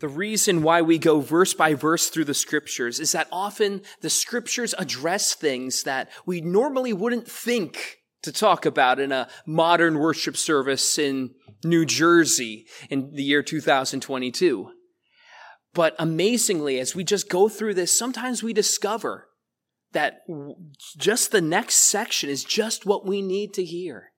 The 0.00 0.08
reason 0.08 0.62
why 0.62 0.82
we 0.82 0.98
go 0.98 1.20
verse 1.20 1.54
by 1.54 1.74
verse 1.74 2.08
through 2.08 2.26
the 2.26 2.34
scriptures 2.34 3.00
is 3.00 3.12
that 3.12 3.28
often 3.32 3.82
the 4.00 4.10
scriptures 4.10 4.74
address 4.78 5.34
things 5.34 5.82
that 5.82 6.10
we 6.24 6.40
normally 6.40 6.92
wouldn't 6.92 7.28
think 7.28 7.98
to 8.22 8.30
talk 8.30 8.64
about 8.64 9.00
in 9.00 9.10
a 9.10 9.28
modern 9.44 9.98
worship 9.98 10.36
service 10.36 10.98
in 10.98 11.30
New 11.64 11.84
Jersey 11.84 12.66
in 12.90 13.12
the 13.12 13.22
year 13.22 13.42
2022. 13.42 14.70
But 15.74 15.96
amazingly, 15.98 16.78
as 16.78 16.94
we 16.94 17.04
just 17.04 17.28
go 17.28 17.48
through 17.48 17.74
this, 17.74 17.96
sometimes 17.96 18.42
we 18.42 18.52
discover 18.52 19.28
that 19.92 20.20
just 20.96 21.32
the 21.32 21.40
next 21.40 21.76
section 21.76 22.30
is 22.30 22.44
just 22.44 22.86
what 22.86 23.06
we 23.06 23.22
need 23.22 23.54
to 23.54 23.64
hear. 23.64 24.12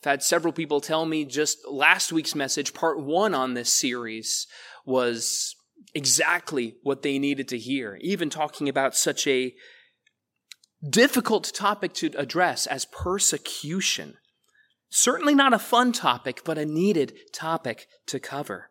I've 0.00 0.10
had 0.10 0.22
several 0.22 0.52
people 0.52 0.80
tell 0.80 1.06
me 1.06 1.24
just 1.24 1.58
last 1.68 2.12
week's 2.12 2.34
message, 2.34 2.74
part 2.74 3.00
one 3.00 3.34
on 3.34 3.54
this 3.54 3.72
series, 3.72 4.46
was 4.84 5.54
exactly 5.94 6.76
what 6.82 7.02
they 7.02 7.18
needed 7.18 7.48
to 7.48 7.58
hear, 7.58 7.98
even 8.00 8.30
talking 8.30 8.68
about 8.68 8.94
such 8.94 9.26
a 9.26 9.54
difficult 10.88 11.52
topic 11.54 11.94
to 11.94 12.10
address 12.16 12.66
as 12.66 12.84
persecution. 12.86 14.14
Certainly 14.90 15.34
not 15.34 15.54
a 15.54 15.58
fun 15.58 15.92
topic, 15.92 16.42
but 16.44 16.58
a 16.58 16.66
needed 16.66 17.16
topic 17.32 17.86
to 18.06 18.20
cover. 18.20 18.70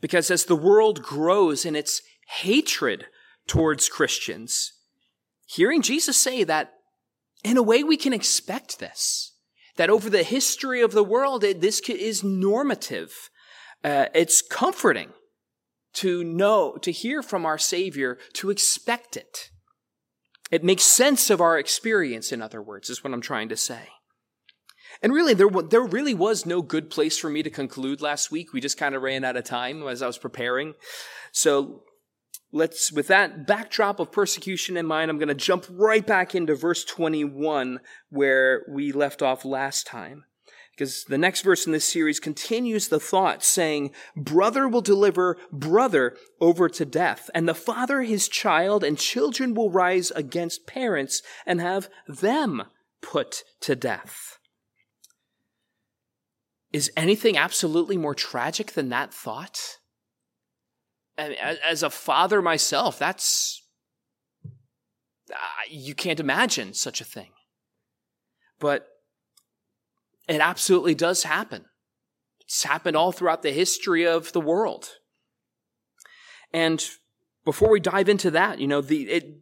Because 0.00 0.30
as 0.30 0.44
the 0.44 0.56
world 0.56 1.02
grows 1.02 1.64
in 1.64 1.76
its 1.76 2.02
hatred 2.40 3.06
towards 3.46 3.88
Christians, 3.88 4.72
hearing 5.46 5.82
Jesus 5.82 6.16
say 6.16 6.44
that 6.44 6.74
in 7.44 7.56
a 7.56 7.62
way 7.62 7.82
we 7.82 7.96
can 7.96 8.12
expect 8.12 8.78
this, 8.78 9.34
that 9.76 9.90
over 9.90 10.10
the 10.10 10.24
history 10.24 10.82
of 10.82 10.92
the 10.92 11.04
world, 11.04 11.44
it, 11.44 11.60
this 11.60 11.80
is 11.80 12.24
normative. 12.24 13.30
Uh, 13.84 14.06
it's 14.14 14.42
comforting 14.42 15.10
to 15.94 16.22
know, 16.24 16.76
to 16.82 16.92
hear 16.92 17.22
from 17.22 17.46
our 17.46 17.58
Savior, 17.58 18.18
to 18.34 18.50
expect 18.50 19.16
it. 19.16 19.50
It 20.50 20.64
makes 20.64 20.84
sense 20.84 21.30
of 21.30 21.40
our 21.40 21.58
experience, 21.58 22.32
in 22.32 22.40
other 22.40 22.62
words, 22.62 22.88
is 22.88 23.04
what 23.04 23.12
I'm 23.12 23.20
trying 23.20 23.48
to 23.50 23.56
say. 23.56 23.88
And 25.02 25.12
really, 25.12 25.34
there, 25.34 25.48
there 25.48 25.82
really 25.82 26.14
was 26.14 26.46
no 26.46 26.62
good 26.62 26.90
place 26.90 27.18
for 27.18 27.30
me 27.30 27.42
to 27.42 27.50
conclude 27.50 28.00
last 28.00 28.30
week. 28.30 28.52
We 28.52 28.60
just 28.60 28.78
kind 28.78 28.94
of 28.94 29.02
ran 29.02 29.24
out 29.24 29.36
of 29.36 29.44
time 29.44 29.86
as 29.86 30.02
I 30.02 30.06
was 30.06 30.18
preparing. 30.18 30.74
So 31.30 31.82
let's, 32.52 32.90
with 32.90 33.06
that 33.08 33.46
backdrop 33.46 34.00
of 34.00 34.10
persecution 34.10 34.76
in 34.76 34.86
mind, 34.86 35.10
I'm 35.10 35.18
going 35.18 35.28
to 35.28 35.34
jump 35.34 35.66
right 35.70 36.04
back 36.04 36.34
into 36.34 36.54
verse 36.54 36.84
21 36.84 37.80
where 38.08 38.64
we 38.68 38.90
left 38.90 39.22
off 39.22 39.44
last 39.44 39.86
time. 39.86 40.24
Because 40.78 41.02
the 41.02 41.18
next 41.18 41.40
verse 41.40 41.66
in 41.66 41.72
this 41.72 41.84
series 41.84 42.20
continues 42.20 42.86
the 42.86 43.00
thought 43.00 43.42
saying, 43.42 43.90
brother 44.16 44.68
will 44.68 44.80
deliver 44.80 45.36
brother 45.50 46.16
over 46.40 46.68
to 46.68 46.84
death, 46.84 47.28
and 47.34 47.48
the 47.48 47.54
father 47.54 48.02
his 48.02 48.28
child, 48.28 48.84
and 48.84 48.96
children 48.96 49.54
will 49.54 49.72
rise 49.72 50.12
against 50.12 50.68
parents 50.68 51.20
and 51.44 51.60
have 51.60 51.88
them 52.06 52.62
put 53.02 53.42
to 53.62 53.74
death. 53.74 54.38
Is 56.72 56.92
anything 56.96 57.36
absolutely 57.36 57.96
more 57.96 58.14
tragic 58.14 58.72
than 58.72 58.88
that 58.90 59.12
thought? 59.12 59.58
as 61.16 61.82
a 61.82 61.90
father 61.90 62.40
myself, 62.40 62.96
that's, 62.96 63.66
uh, 65.32 65.36
you 65.68 65.92
can't 65.92 66.20
imagine 66.20 66.72
such 66.72 67.00
a 67.00 67.04
thing. 67.04 67.30
But 68.60 68.86
it 70.28 70.40
absolutely 70.40 70.94
does 70.94 71.22
happen. 71.22 71.64
It's 72.40 72.62
happened 72.62 72.96
all 72.96 73.12
throughout 73.12 73.42
the 73.42 73.50
history 73.50 74.06
of 74.06 74.32
the 74.32 74.40
world. 74.40 74.88
And 76.52 76.84
before 77.44 77.70
we 77.70 77.80
dive 77.80 78.08
into 78.08 78.30
that, 78.32 78.58
you 78.58 78.66
know, 78.66 78.80
the, 78.80 79.08
it, 79.08 79.40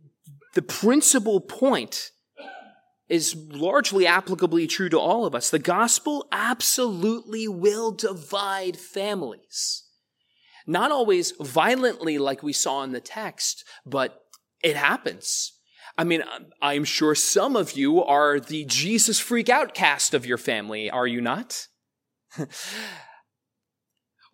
the 0.54 0.62
principal 0.62 1.40
point 1.40 2.10
is 3.08 3.36
largely 3.36 4.04
applicably 4.04 4.68
true 4.68 4.88
to 4.88 4.98
all 4.98 5.24
of 5.24 5.34
us. 5.34 5.50
The 5.50 5.58
gospel 5.58 6.26
absolutely 6.32 7.46
will 7.46 7.92
divide 7.92 8.76
families. 8.76 9.84
Not 10.66 10.90
always 10.90 11.32
violently 11.40 12.18
like 12.18 12.42
we 12.42 12.52
saw 12.52 12.82
in 12.82 12.90
the 12.90 13.00
text, 13.00 13.64
but 13.84 14.22
it 14.62 14.74
happens. 14.74 15.52
I 15.98 16.04
mean, 16.04 16.22
I'm 16.60 16.84
sure 16.84 17.14
some 17.14 17.56
of 17.56 17.72
you 17.72 18.02
are 18.04 18.38
the 18.38 18.64
Jesus 18.66 19.18
freak 19.18 19.48
outcast 19.48 20.12
of 20.12 20.26
your 20.26 20.38
family, 20.38 20.90
are 20.90 21.06
you 21.06 21.20
not? 21.20 21.68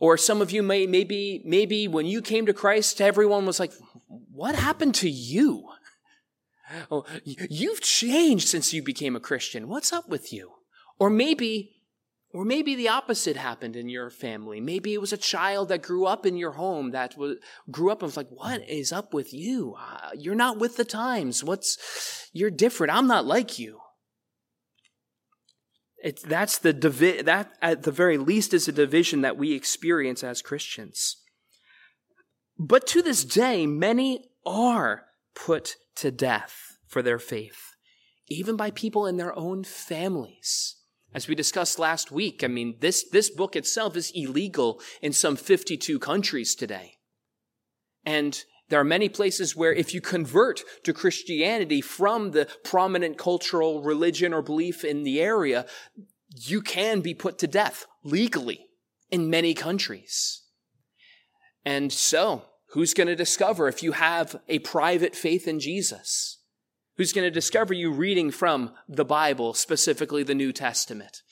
or 0.00 0.16
some 0.16 0.42
of 0.42 0.50
you 0.50 0.62
may, 0.62 0.86
maybe, 0.86 1.40
maybe 1.44 1.86
when 1.86 2.06
you 2.06 2.20
came 2.20 2.46
to 2.46 2.52
Christ, 2.52 3.00
everyone 3.00 3.46
was 3.46 3.60
like, 3.60 3.72
what 4.08 4.56
happened 4.56 4.96
to 4.96 5.08
you? 5.08 5.68
Oh, 6.90 7.04
you've 7.24 7.80
changed 7.80 8.48
since 8.48 8.72
you 8.72 8.82
became 8.82 9.14
a 9.14 9.20
Christian. 9.20 9.68
What's 9.68 9.92
up 9.92 10.08
with 10.08 10.32
you? 10.32 10.52
Or 10.98 11.10
maybe 11.10 11.81
or 12.32 12.44
maybe 12.44 12.75
the 12.75 12.88
opposite 12.88 13.37
happened 13.37 13.76
in 13.76 13.88
your 13.88 14.09
family. 14.09 14.60
Maybe 14.60 14.94
it 14.94 15.00
was 15.00 15.12
a 15.12 15.19
child 15.19 15.69
that 15.69 15.82
grew 15.82 16.06
up 16.06 16.25
in 16.25 16.37
your 16.37 16.53
home 16.53 16.93
that 16.93 17.16
was, 17.16 17.37
grew 17.70 17.91
up 17.91 18.00
and 18.00 18.09
was 18.09 18.16
like, 18.16 18.31
what 18.31 18.69
is 18.69 18.91
up 18.91 19.12
with 19.12 19.34
you? 19.34 19.75
Uh, 19.78 20.10
you're 20.16 20.34
not 20.34 20.59
with 20.59 20.76
the 20.76 20.84
times. 20.84 21.44
What's, 21.44 22.31
you're 22.32 22.50
different. 22.50 22.93
I'm 22.93 23.06
not 23.06 23.26
like 23.26 23.59
you. 23.59 23.81
It's, 26.03 26.22
that's 26.22 26.59
the 26.59 26.72
divi- 26.72 27.22
that 27.22 27.53
at 27.60 27.82
the 27.84 27.93
very 27.93 28.19
least 28.19 28.54
is 28.54 28.66
a 28.66 28.72
division 28.72 29.20
that 29.20 29.37
we 29.37 29.53
experience 29.53 30.25
as 30.25 30.43
Christians. 30.43 31.19
But 32.59 32.87
to 32.88 33.03
this 33.03 33.25
day, 33.25 33.66
many 33.66 34.31
are 34.44 35.04
put 35.34 35.76
to 35.97 36.10
death 36.10 36.78
for 36.87 37.03
their 37.03 37.19
faith, 37.19 37.75
even 38.26 38.56
by 38.56 38.70
people 38.70 39.06
in 39.06 39.16
their 39.16 39.37
own 39.38 39.64
families. 39.64 40.81
As 41.14 41.28
we 41.28 41.34
discussed 41.34 41.78
last 41.78 42.10
week, 42.10 42.42
I 42.42 42.46
mean, 42.46 42.76
this, 42.80 43.04
this 43.04 43.28
book 43.28 43.54
itself 43.54 43.96
is 43.96 44.12
illegal 44.14 44.80
in 45.02 45.12
some 45.12 45.36
52 45.36 45.98
countries 45.98 46.54
today. 46.54 46.94
And 48.04 48.42
there 48.70 48.80
are 48.80 48.84
many 48.84 49.10
places 49.10 49.54
where 49.54 49.72
if 49.72 49.92
you 49.92 50.00
convert 50.00 50.62
to 50.84 50.94
Christianity 50.94 51.82
from 51.82 52.30
the 52.30 52.48
prominent 52.64 53.18
cultural 53.18 53.82
religion 53.82 54.32
or 54.32 54.40
belief 54.40 54.84
in 54.84 55.02
the 55.02 55.20
area, 55.20 55.66
you 56.34 56.62
can 56.62 57.00
be 57.00 57.12
put 57.12 57.38
to 57.38 57.46
death 57.46 57.86
legally 58.02 58.66
in 59.10 59.28
many 59.28 59.52
countries. 59.52 60.42
And 61.64 61.92
so, 61.92 62.46
who's 62.70 62.94
going 62.94 63.08
to 63.08 63.14
discover 63.14 63.68
if 63.68 63.82
you 63.82 63.92
have 63.92 64.36
a 64.48 64.60
private 64.60 65.14
faith 65.14 65.46
in 65.46 65.60
Jesus? 65.60 66.38
Who's 67.02 67.12
going 67.12 67.26
to 67.26 67.32
discover 67.32 67.74
you 67.74 67.90
reading 67.90 68.30
from 68.30 68.70
the 68.88 69.04
Bible, 69.04 69.54
specifically 69.54 70.22
the 70.22 70.36
New 70.36 70.52
Testament. 70.52 71.22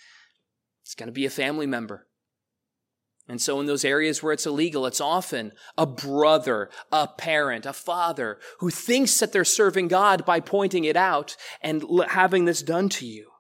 It's 0.83 0.97
going 0.97 1.07
to 1.07 1.13
be 1.13 1.27
a 1.27 1.31
family 1.31 1.65
member. 1.65 2.09
And 3.29 3.41
so, 3.41 3.61
in 3.61 3.67
those 3.67 3.85
areas 3.85 4.21
where 4.21 4.33
it's 4.33 4.47
illegal, 4.47 4.85
it's 4.85 5.01
often 5.01 5.53
a 5.79 5.87
brother, 5.87 6.71
a 6.91 7.07
parent, 7.07 7.67
a 7.67 7.73
father 7.73 8.41
who 8.59 8.69
thinks 8.69 9.21
that 9.21 9.33
they're 9.33 9.45
serving 9.45 9.87
God 9.87 10.25
by 10.25 10.41
pointing 10.41 10.83
it 10.83 10.97
out 10.97 11.37
and 11.63 11.85
having 12.09 12.47
this 12.47 12.63
done 12.63 12.89
to 12.89 13.07
you. 13.07 13.31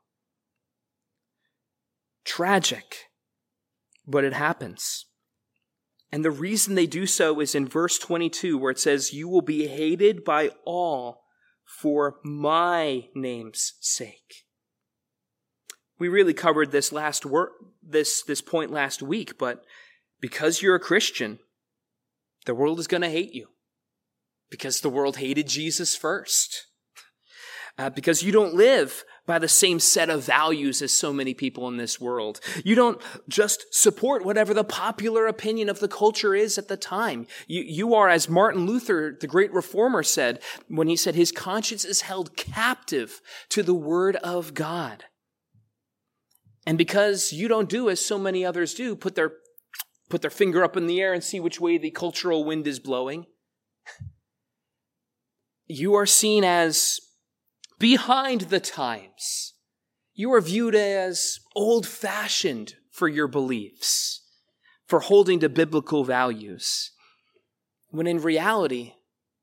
Tragic, 2.24 3.06
but 4.06 4.22
it 4.22 4.34
happens. 4.34 5.06
And 6.12 6.24
the 6.24 6.30
reason 6.30 6.76
they 6.76 6.86
do 6.86 7.06
so 7.06 7.40
is 7.40 7.56
in 7.56 7.66
verse 7.66 7.98
22, 7.98 8.56
where 8.56 8.70
it 8.70 8.78
says, 8.78 9.12
You 9.12 9.28
will 9.28 9.42
be 9.42 9.66
hated 9.66 10.22
by 10.22 10.50
all 10.64 11.19
for 11.78 12.16
my 12.24 13.08
name's 13.14 13.74
sake. 13.80 14.44
We 15.98 16.08
really 16.08 16.34
covered 16.34 16.72
this 16.72 16.92
last 16.92 17.24
wor- 17.24 17.52
this 17.82 18.22
this 18.22 18.40
point 18.40 18.70
last 18.70 19.02
week, 19.02 19.38
but 19.38 19.64
because 20.20 20.62
you're 20.62 20.74
a 20.74 20.80
Christian, 20.80 21.38
the 22.46 22.54
world 22.54 22.78
is 22.78 22.86
going 22.86 23.02
to 23.02 23.10
hate 23.10 23.34
you. 23.34 23.48
Because 24.50 24.80
the 24.80 24.90
world 24.90 25.18
hated 25.18 25.46
Jesus 25.46 25.94
first. 25.94 26.66
Uh, 27.78 27.88
because 27.88 28.22
you 28.22 28.32
don't 28.32 28.54
live 28.54 29.04
by 29.30 29.38
the 29.38 29.46
same 29.46 29.78
set 29.78 30.10
of 30.10 30.24
values 30.24 30.82
as 30.82 30.90
so 30.90 31.12
many 31.12 31.34
people 31.34 31.68
in 31.68 31.76
this 31.76 32.00
world. 32.00 32.40
You 32.64 32.74
don't 32.74 33.00
just 33.28 33.72
support 33.72 34.24
whatever 34.24 34.52
the 34.52 34.64
popular 34.64 35.28
opinion 35.28 35.68
of 35.68 35.78
the 35.78 35.86
culture 35.86 36.34
is 36.34 36.58
at 36.58 36.66
the 36.66 36.76
time. 36.76 37.28
You, 37.46 37.62
you 37.62 37.94
are, 37.94 38.08
as 38.08 38.28
Martin 38.28 38.66
Luther, 38.66 39.16
the 39.20 39.28
great 39.28 39.52
reformer 39.52 40.02
said, 40.02 40.40
when 40.66 40.88
he 40.88 40.96
said 40.96 41.14
his 41.14 41.30
conscience 41.30 41.84
is 41.84 42.00
held 42.00 42.36
captive 42.36 43.20
to 43.50 43.62
the 43.62 43.72
word 43.72 44.16
of 44.16 44.52
God. 44.52 45.04
And 46.66 46.76
because 46.76 47.32
you 47.32 47.46
don't 47.46 47.68
do 47.68 47.88
as 47.88 48.04
so 48.04 48.18
many 48.18 48.44
others 48.44 48.74
do, 48.74 48.96
put 48.96 49.14
their, 49.14 49.34
put 50.08 50.22
their 50.22 50.30
finger 50.32 50.64
up 50.64 50.76
in 50.76 50.88
the 50.88 51.00
air 51.00 51.12
and 51.12 51.22
see 51.22 51.38
which 51.38 51.60
way 51.60 51.78
the 51.78 51.92
cultural 51.92 52.42
wind 52.42 52.66
is 52.66 52.80
blowing, 52.80 53.26
you 55.68 55.94
are 55.94 56.04
seen 56.04 56.42
as 56.42 56.98
behind 57.80 58.42
the 58.42 58.60
times. 58.60 59.54
You 60.14 60.32
are 60.34 60.40
viewed 60.40 60.76
as 60.76 61.40
old 61.56 61.86
fashioned 61.86 62.74
for 62.92 63.08
your 63.08 63.26
beliefs, 63.26 64.20
for 64.86 65.00
holding 65.00 65.40
to 65.40 65.48
biblical 65.48 66.04
values. 66.04 66.92
When 67.88 68.06
in 68.06 68.20
reality, 68.20 68.92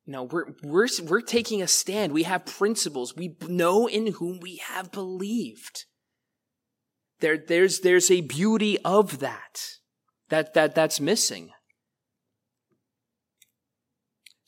know, 0.07 0.23
we're, 0.23 0.53
we're, 0.63 0.87
we're 1.03 1.21
taking 1.21 1.61
a 1.61 1.67
stand. 1.67 2.13
We 2.13 2.23
have 2.23 2.45
principles. 2.45 3.15
We 3.15 3.35
know 3.47 3.87
in 3.87 4.13
whom 4.13 4.39
we 4.39 4.57
have 4.57 4.91
believed. 4.91 5.85
There, 7.19 7.37
there's, 7.37 7.81
there's 7.81 8.09
a 8.09 8.21
beauty 8.21 8.77
of 8.85 9.19
that, 9.19 9.79
that, 10.29 10.53
that, 10.53 10.75
that's 10.75 10.99
missing. 10.99 11.49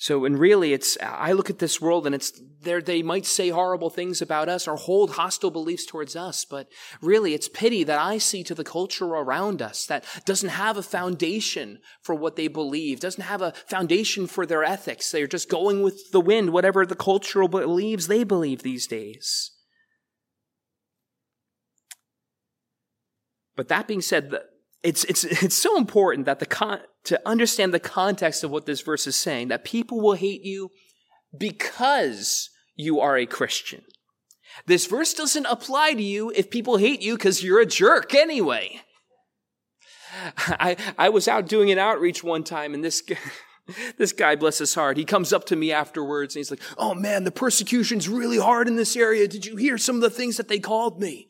So, 0.02 0.24
and 0.24 0.40
really, 0.40 0.72
it's, 0.72 0.98
I 1.02 1.34
look 1.34 1.50
at 1.50 1.60
this 1.60 1.82
world 1.82 2.06
and 2.06 2.16
it's, 2.16 2.32
there, 2.62 2.82
they 2.82 3.04
might 3.04 3.26
say 3.26 3.50
horrible 3.50 3.90
things 3.90 4.22
about 4.22 4.48
us 4.48 4.66
or 4.66 4.78
hold 4.78 5.12
hostile 5.12 5.52
beliefs 5.52 5.86
towards 5.86 6.16
us, 6.16 6.46
but 6.46 6.70
really 7.02 7.34
it's 7.34 7.50
pity 7.50 7.84
that 7.84 8.00
I 8.00 8.18
see 8.18 8.42
to 8.46 8.56
the 8.56 8.64
culture 8.64 9.08
around 9.08 9.62
us 9.62 9.86
that 9.88 10.06
doesn't 10.24 10.50
have 10.50 10.78
a 10.78 10.84
foundation 10.84 11.80
for 12.02 12.16
what 12.16 12.38
they 12.38 12.48
believe, 12.48 13.02
doesn't 13.02 13.26
have 13.26 13.42
a 13.42 13.52
foundation 13.68 14.26
for 14.26 14.46
their 14.46 14.64
ethics. 14.64 15.12
They're 15.12 15.28
just 15.28 15.50
going 15.50 15.84
with 15.84 16.12
the 16.14 16.22
wind, 16.22 16.54
whatever 16.54 16.86
the 16.86 16.96
cultural 16.96 17.50
believes 17.50 18.08
they 18.08 18.24
believe 18.24 18.64
these 18.64 18.88
days. 18.88 19.52
But 23.58 23.68
that 23.68 23.86
being 23.86 24.00
said, 24.00 24.34
it's, 24.84 25.04
it's, 25.06 25.24
it's 25.44 25.58
so 25.58 25.78
important 25.78 26.26
that 26.26 26.40
the 26.40 26.46
con- 26.46 26.82
to 27.06 27.22
understand 27.28 27.74
the 27.74 27.80
context 27.80 28.44
of 28.44 28.52
what 28.52 28.66
this 28.66 28.82
verse 28.82 29.08
is 29.08 29.16
saying, 29.16 29.50
that 29.50 29.64
people 29.64 30.02
will 30.02 30.14
hate 30.14 30.44
you 30.44 30.72
because 31.38 32.50
you 32.76 33.00
are 33.00 33.18
a 33.18 33.26
Christian. 33.26 33.84
This 34.66 34.88
verse 34.88 35.14
doesn't 35.14 35.46
apply 35.46 35.94
to 35.94 36.04
you 36.04 36.32
if 36.36 36.50
people 36.50 36.78
hate 36.78 37.02
you 37.02 37.16
because 37.16 37.44
you're 37.44 37.62
a 37.62 37.66
jerk 37.66 38.14
anyway. 38.14 38.82
I, 40.38 40.76
I 40.98 41.10
was 41.10 41.28
out 41.28 41.48
doing 41.48 41.72
an 41.72 41.78
outreach 41.78 42.24
one 42.24 42.44
time 42.44 42.74
and 42.74 42.84
this, 42.84 43.04
this 43.98 44.12
guy, 44.12 44.36
bless 44.36 44.58
his 44.58 44.74
heart, 44.74 44.98
he 44.98 45.06
comes 45.06 45.32
up 45.32 45.46
to 45.46 45.56
me 45.56 45.72
afterwards 45.72 46.36
and 46.36 46.40
he's 46.40 46.52
like, 46.52 46.62
Oh 46.78 46.94
man, 46.94 47.24
the 47.24 47.32
persecution's 47.32 48.10
really 48.10 48.40
hard 48.40 48.68
in 48.68 48.76
this 48.76 48.96
area. 48.96 49.28
Did 49.28 49.46
you 49.46 49.56
hear 49.56 49.78
some 49.78 49.96
of 49.96 50.02
the 50.02 50.10
things 50.10 50.38
that 50.38 50.48
they 50.48 50.60
called 50.60 51.00
me? 51.00 51.30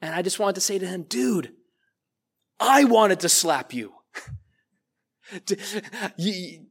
And 0.00 0.14
I 0.14 0.22
just 0.22 0.38
wanted 0.38 0.56
to 0.56 0.60
say 0.60 0.78
to 0.78 0.86
him, 0.86 1.04
dude, 1.04 1.52
I 2.58 2.84
wanted 2.84 3.20
to 3.20 3.28
slap 3.28 3.72
you. 3.74 3.92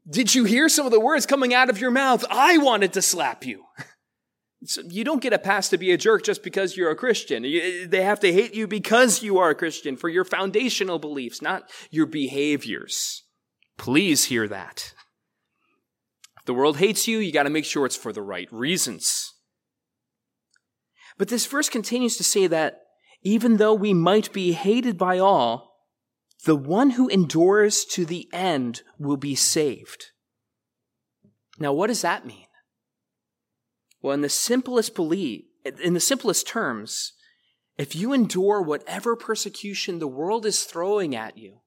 Did 0.09 0.33
you 0.33 0.45
hear 0.45 0.69
some 0.69 0.85
of 0.85 0.91
the 0.91 0.99
words 0.99 1.25
coming 1.25 1.53
out 1.53 1.69
of 1.69 1.79
your 1.79 1.91
mouth? 1.91 2.23
I 2.29 2.57
wanted 2.57 2.93
to 2.93 3.01
slap 3.01 3.45
you. 3.45 3.63
So 4.67 4.81
you 4.89 5.03
don't 5.03 5.21
get 5.21 5.33
a 5.33 5.37
pass 5.37 5.69
to 5.69 5.77
be 5.77 5.91
a 5.91 5.97
jerk 5.97 6.23
just 6.23 6.41
because 6.41 6.75
you're 6.75 6.89
a 6.89 6.95
Christian. 6.95 7.43
They 7.43 8.01
have 8.01 8.19
to 8.21 8.33
hate 8.33 8.55
you 8.55 8.67
because 8.67 9.21
you 9.21 9.37
are 9.37 9.51
a 9.51 9.55
Christian 9.55 9.95
for 9.95 10.09
your 10.09 10.25
foundational 10.25 10.97
beliefs, 10.97 11.39
not 11.39 11.69
your 11.91 12.07
behaviors. 12.07 13.25
Please 13.77 14.25
hear 14.25 14.47
that. 14.47 14.93
If 16.39 16.45
the 16.45 16.55
world 16.55 16.77
hates 16.77 17.07
you, 17.07 17.19
you 17.19 17.31
got 17.31 17.43
to 17.43 17.51
make 17.51 17.65
sure 17.65 17.85
it's 17.85 17.95
for 17.95 18.11
the 18.11 18.23
right 18.23 18.51
reasons. 18.51 19.33
But 21.17 21.27
this 21.27 21.45
verse 21.45 21.69
continues 21.69 22.17
to 22.17 22.23
say 22.23 22.47
that 22.47 22.81
even 23.21 23.57
though 23.57 23.73
we 23.73 23.93
might 23.93 24.33
be 24.33 24.53
hated 24.53 24.97
by 24.97 25.19
all, 25.19 25.75
the 26.45 26.56
one 26.56 26.92
who 26.92 27.07
endures 27.09 27.83
to 27.86 28.06
the 28.06 28.30
end 28.31 28.83
will 28.97 29.18
be 29.18 29.36
saved. 29.36 30.12
Now, 31.59 31.74
what 31.74 31.88
does 31.88 32.01
that 32.01 32.25
mean? 32.25 32.45
Well, 34.01 34.13
in 34.13 34.21
the 34.21 34.30
simplest 34.30 34.94
belief, 34.94 35.45
in 35.83 35.95
the 35.95 36.00
simplest 36.00 36.47
terms, 36.47 37.13
if 37.77 37.95
you 37.95 38.13
endure 38.13 38.62
whatever 38.62 39.15
persecution 39.15 39.97
the 39.97 40.07
world 40.07 40.45
is 40.45 40.63
throwing 40.63 41.15
at 41.15 41.38
you, 41.38 41.62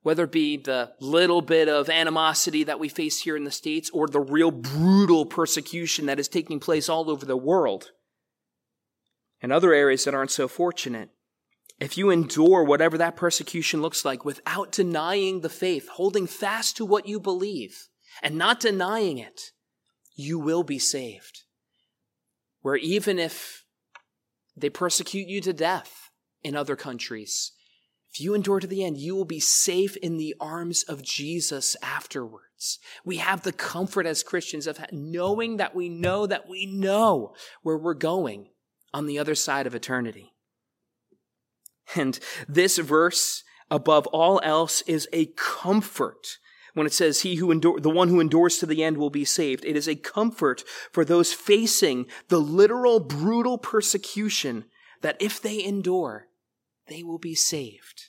whether 0.00 0.24
it 0.24 0.32
be 0.32 0.56
the 0.56 0.92
little 0.98 1.42
bit 1.42 1.68
of 1.68 1.90
animosity 1.90 2.64
that 2.64 2.80
we 2.80 2.88
face 2.88 3.20
here 3.20 3.36
in 3.36 3.44
the 3.44 3.50
States 3.50 3.90
or 3.90 4.08
the 4.08 4.20
real 4.20 4.50
brutal 4.50 5.26
persecution 5.26 6.06
that 6.06 6.18
is 6.18 6.28
taking 6.28 6.58
place 6.58 6.88
all 6.88 7.10
over 7.10 7.26
the 7.26 7.36
world, 7.36 7.90
and 9.42 9.52
other 9.52 9.74
areas 9.74 10.04
that 10.04 10.14
aren't 10.14 10.30
so 10.30 10.48
fortunate, 10.48 11.10
if 11.82 11.98
you 11.98 12.10
endure 12.10 12.62
whatever 12.62 12.96
that 12.98 13.16
persecution 13.16 13.82
looks 13.82 14.04
like 14.04 14.24
without 14.24 14.70
denying 14.70 15.40
the 15.40 15.48
faith, 15.48 15.88
holding 15.88 16.28
fast 16.28 16.76
to 16.76 16.84
what 16.84 17.08
you 17.08 17.18
believe 17.18 17.88
and 18.22 18.36
not 18.36 18.60
denying 18.60 19.18
it, 19.18 19.50
you 20.14 20.38
will 20.38 20.62
be 20.62 20.78
saved. 20.78 21.42
Where 22.60 22.76
even 22.76 23.18
if 23.18 23.64
they 24.56 24.70
persecute 24.70 25.26
you 25.26 25.40
to 25.40 25.52
death 25.52 26.10
in 26.44 26.54
other 26.54 26.76
countries, 26.76 27.50
if 28.12 28.20
you 28.20 28.32
endure 28.34 28.60
to 28.60 28.68
the 28.68 28.84
end, 28.84 28.98
you 28.98 29.16
will 29.16 29.24
be 29.24 29.40
safe 29.40 29.96
in 29.96 30.18
the 30.18 30.36
arms 30.38 30.84
of 30.84 31.02
Jesus 31.02 31.76
afterwards. 31.82 32.78
We 33.04 33.16
have 33.16 33.42
the 33.42 33.52
comfort 33.52 34.06
as 34.06 34.22
Christians 34.22 34.68
of 34.68 34.78
knowing 34.92 35.56
that 35.56 35.74
we 35.74 35.88
know 35.88 36.28
that 36.28 36.48
we 36.48 36.64
know 36.64 37.34
where 37.62 37.76
we're 37.76 37.94
going 37.94 38.50
on 38.94 39.06
the 39.06 39.18
other 39.18 39.34
side 39.34 39.66
of 39.66 39.74
eternity. 39.74 40.31
And 41.94 42.18
this 42.48 42.78
verse, 42.78 43.44
above 43.70 44.06
all 44.08 44.40
else, 44.42 44.82
is 44.82 45.08
a 45.12 45.26
comfort 45.36 46.38
when 46.74 46.86
it 46.86 46.92
says 46.92 47.20
he 47.20 47.36
who 47.36 47.50
endure, 47.50 47.80
the 47.80 47.90
one 47.90 48.08
who 48.08 48.20
endures 48.20 48.58
to 48.58 48.66
the 48.66 48.82
end 48.82 48.96
will 48.96 49.10
be 49.10 49.24
saved. 49.24 49.64
It 49.64 49.76
is 49.76 49.88
a 49.88 49.94
comfort 49.94 50.64
for 50.90 51.04
those 51.04 51.32
facing 51.32 52.06
the 52.28 52.38
literal 52.38 52.98
brutal 52.98 53.58
persecution 53.58 54.64
that 55.02 55.20
if 55.20 55.40
they 55.40 55.62
endure, 55.62 56.28
they 56.88 57.02
will 57.02 57.18
be 57.18 57.34
saved. 57.34 58.08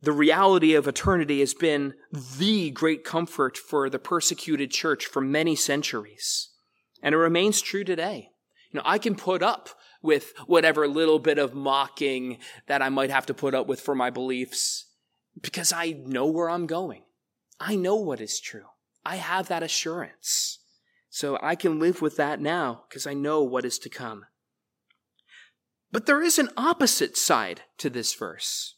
The 0.00 0.12
reality 0.12 0.74
of 0.74 0.86
eternity 0.86 1.40
has 1.40 1.54
been 1.54 1.94
the 2.12 2.70
great 2.70 3.04
comfort 3.04 3.56
for 3.56 3.88
the 3.88 3.98
persecuted 3.98 4.70
church 4.70 5.06
for 5.06 5.20
many 5.20 5.56
centuries. 5.56 6.50
And 7.02 7.14
it 7.14 7.18
remains 7.18 7.62
true 7.62 7.84
today. 7.84 8.30
You 8.70 8.78
know, 8.78 8.84
I 8.84 8.98
can 8.98 9.14
put 9.14 9.42
up 9.42 9.70
with 10.04 10.34
whatever 10.46 10.86
little 10.86 11.18
bit 11.18 11.38
of 11.38 11.54
mocking 11.54 12.38
that 12.66 12.82
I 12.82 12.90
might 12.90 13.10
have 13.10 13.26
to 13.26 13.34
put 13.34 13.54
up 13.54 13.66
with 13.66 13.80
for 13.80 13.94
my 13.94 14.10
beliefs 14.10 14.84
because 15.40 15.72
I 15.72 15.92
know 15.92 16.26
where 16.26 16.50
I'm 16.50 16.66
going. 16.66 17.02
I 17.58 17.74
know 17.74 17.96
what 17.96 18.20
is 18.20 18.38
true. 18.38 18.66
I 19.04 19.16
have 19.16 19.48
that 19.48 19.62
assurance. 19.62 20.58
So 21.08 21.38
I 21.40 21.54
can 21.54 21.78
live 21.78 22.02
with 22.02 22.16
that 22.16 22.40
now 22.40 22.84
because 22.88 23.06
I 23.06 23.14
know 23.14 23.42
what 23.42 23.64
is 23.64 23.78
to 23.80 23.88
come. 23.88 24.26
But 25.90 26.06
there 26.06 26.22
is 26.22 26.38
an 26.38 26.50
opposite 26.56 27.16
side 27.16 27.62
to 27.78 27.88
this 27.88 28.14
verse, 28.14 28.76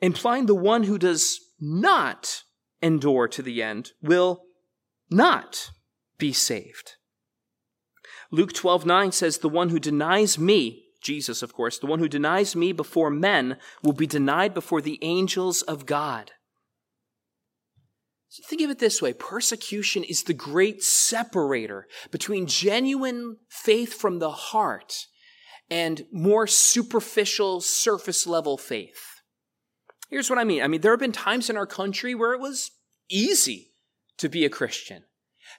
implying 0.00 0.46
the 0.46 0.54
one 0.54 0.84
who 0.84 0.98
does 0.98 1.40
not 1.58 2.42
endure 2.82 3.26
to 3.28 3.42
the 3.42 3.62
end 3.62 3.92
will 4.02 4.44
not 5.10 5.70
be 6.18 6.32
saved. 6.32 6.96
Luke 8.32 8.54
12, 8.54 8.86
9 8.86 9.12
says, 9.12 9.38
The 9.38 9.48
one 9.48 9.68
who 9.68 9.78
denies 9.78 10.38
me, 10.38 10.86
Jesus, 11.02 11.42
of 11.42 11.52
course, 11.52 11.78
the 11.78 11.86
one 11.86 11.98
who 11.98 12.08
denies 12.08 12.56
me 12.56 12.72
before 12.72 13.10
men 13.10 13.58
will 13.82 13.92
be 13.92 14.06
denied 14.06 14.54
before 14.54 14.80
the 14.80 14.98
angels 15.02 15.60
of 15.62 15.84
God. 15.84 16.32
So 18.30 18.42
think 18.48 18.62
of 18.62 18.70
it 18.70 18.78
this 18.78 19.02
way 19.02 19.12
persecution 19.12 20.04
is 20.04 20.22
the 20.22 20.32
great 20.32 20.82
separator 20.82 21.86
between 22.10 22.46
genuine 22.46 23.36
faith 23.50 23.92
from 23.92 24.20
the 24.20 24.30
heart 24.30 24.94
and 25.70 26.06
more 26.10 26.46
superficial, 26.46 27.60
surface 27.60 28.26
level 28.26 28.56
faith. 28.56 29.20
Here's 30.08 30.30
what 30.30 30.38
I 30.38 30.44
mean 30.44 30.62
I 30.62 30.68
mean, 30.68 30.80
there 30.80 30.92
have 30.92 31.00
been 31.00 31.12
times 31.12 31.50
in 31.50 31.58
our 31.58 31.66
country 31.66 32.14
where 32.14 32.32
it 32.32 32.40
was 32.40 32.70
easy 33.10 33.72
to 34.16 34.30
be 34.30 34.46
a 34.46 34.50
Christian. 34.50 35.04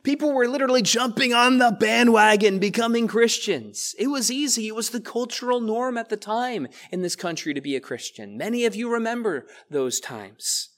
People 0.01 0.33
were 0.33 0.47
literally 0.47 0.81
jumping 0.81 1.33
on 1.33 1.59
the 1.59 1.71
bandwagon, 1.71 2.59
becoming 2.59 3.07
Christians. 3.07 3.93
It 3.99 4.07
was 4.07 4.31
easy. 4.31 4.67
It 4.67 4.75
was 4.75 4.89
the 4.89 4.99
cultural 4.99 5.61
norm 5.61 5.97
at 5.97 6.09
the 6.09 6.17
time 6.17 6.67
in 6.91 7.01
this 7.01 7.15
country 7.15 7.53
to 7.53 7.61
be 7.61 7.75
a 7.75 7.81
Christian. 7.81 8.37
Many 8.37 8.65
of 8.65 8.75
you 8.75 8.91
remember 8.91 9.45
those 9.69 9.99
times. 9.99 10.69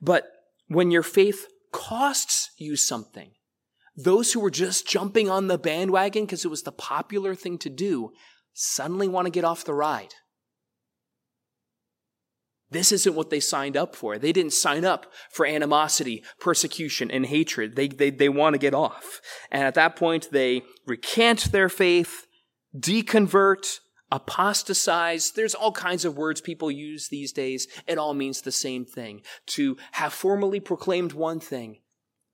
But 0.00 0.30
when 0.68 0.90
your 0.90 1.02
faith 1.02 1.46
costs 1.72 2.50
you 2.56 2.76
something, 2.76 3.32
those 3.96 4.32
who 4.32 4.40
were 4.40 4.50
just 4.50 4.86
jumping 4.86 5.28
on 5.28 5.48
the 5.48 5.58
bandwagon 5.58 6.24
because 6.24 6.44
it 6.44 6.50
was 6.50 6.62
the 6.62 6.72
popular 6.72 7.34
thing 7.34 7.58
to 7.58 7.68
do 7.68 8.12
suddenly 8.54 9.08
want 9.08 9.26
to 9.26 9.30
get 9.30 9.44
off 9.44 9.64
the 9.64 9.74
ride. 9.74 10.14
This 12.70 12.92
isn't 12.92 13.14
what 13.14 13.30
they 13.30 13.40
signed 13.40 13.76
up 13.76 13.96
for. 13.96 14.18
They 14.18 14.32
didn't 14.32 14.52
sign 14.52 14.84
up 14.84 15.10
for 15.30 15.46
animosity, 15.46 16.22
persecution, 16.38 17.10
and 17.10 17.24
hatred. 17.24 17.76
They, 17.76 17.88
they, 17.88 18.10
they 18.10 18.28
want 18.28 18.54
to 18.54 18.58
get 18.58 18.74
off. 18.74 19.20
And 19.50 19.62
at 19.62 19.74
that 19.74 19.96
point, 19.96 20.28
they 20.32 20.62
recant 20.86 21.50
their 21.50 21.70
faith, 21.70 22.26
deconvert, 22.76 23.80
apostatize. 24.12 25.30
There's 25.30 25.54
all 25.54 25.72
kinds 25.72 26.04
of 26.04 26.16
words 26.16 26.42
people 26.42 26.70
use 26.70 27.08
these 27.08 27.32
days. 27.32 27.68
It 27.86 27.96
all 27.96 28.12
means 28.12 28.42
the 28.42 28.52
same 28.52 28.84
thing. 28.84 29.22
To 29.48 29.78
have 29.92 30.12
formally 30.12 30.60
proclaimed 30.60 31.12
one 31.12 31.40
thing 31.40 31.78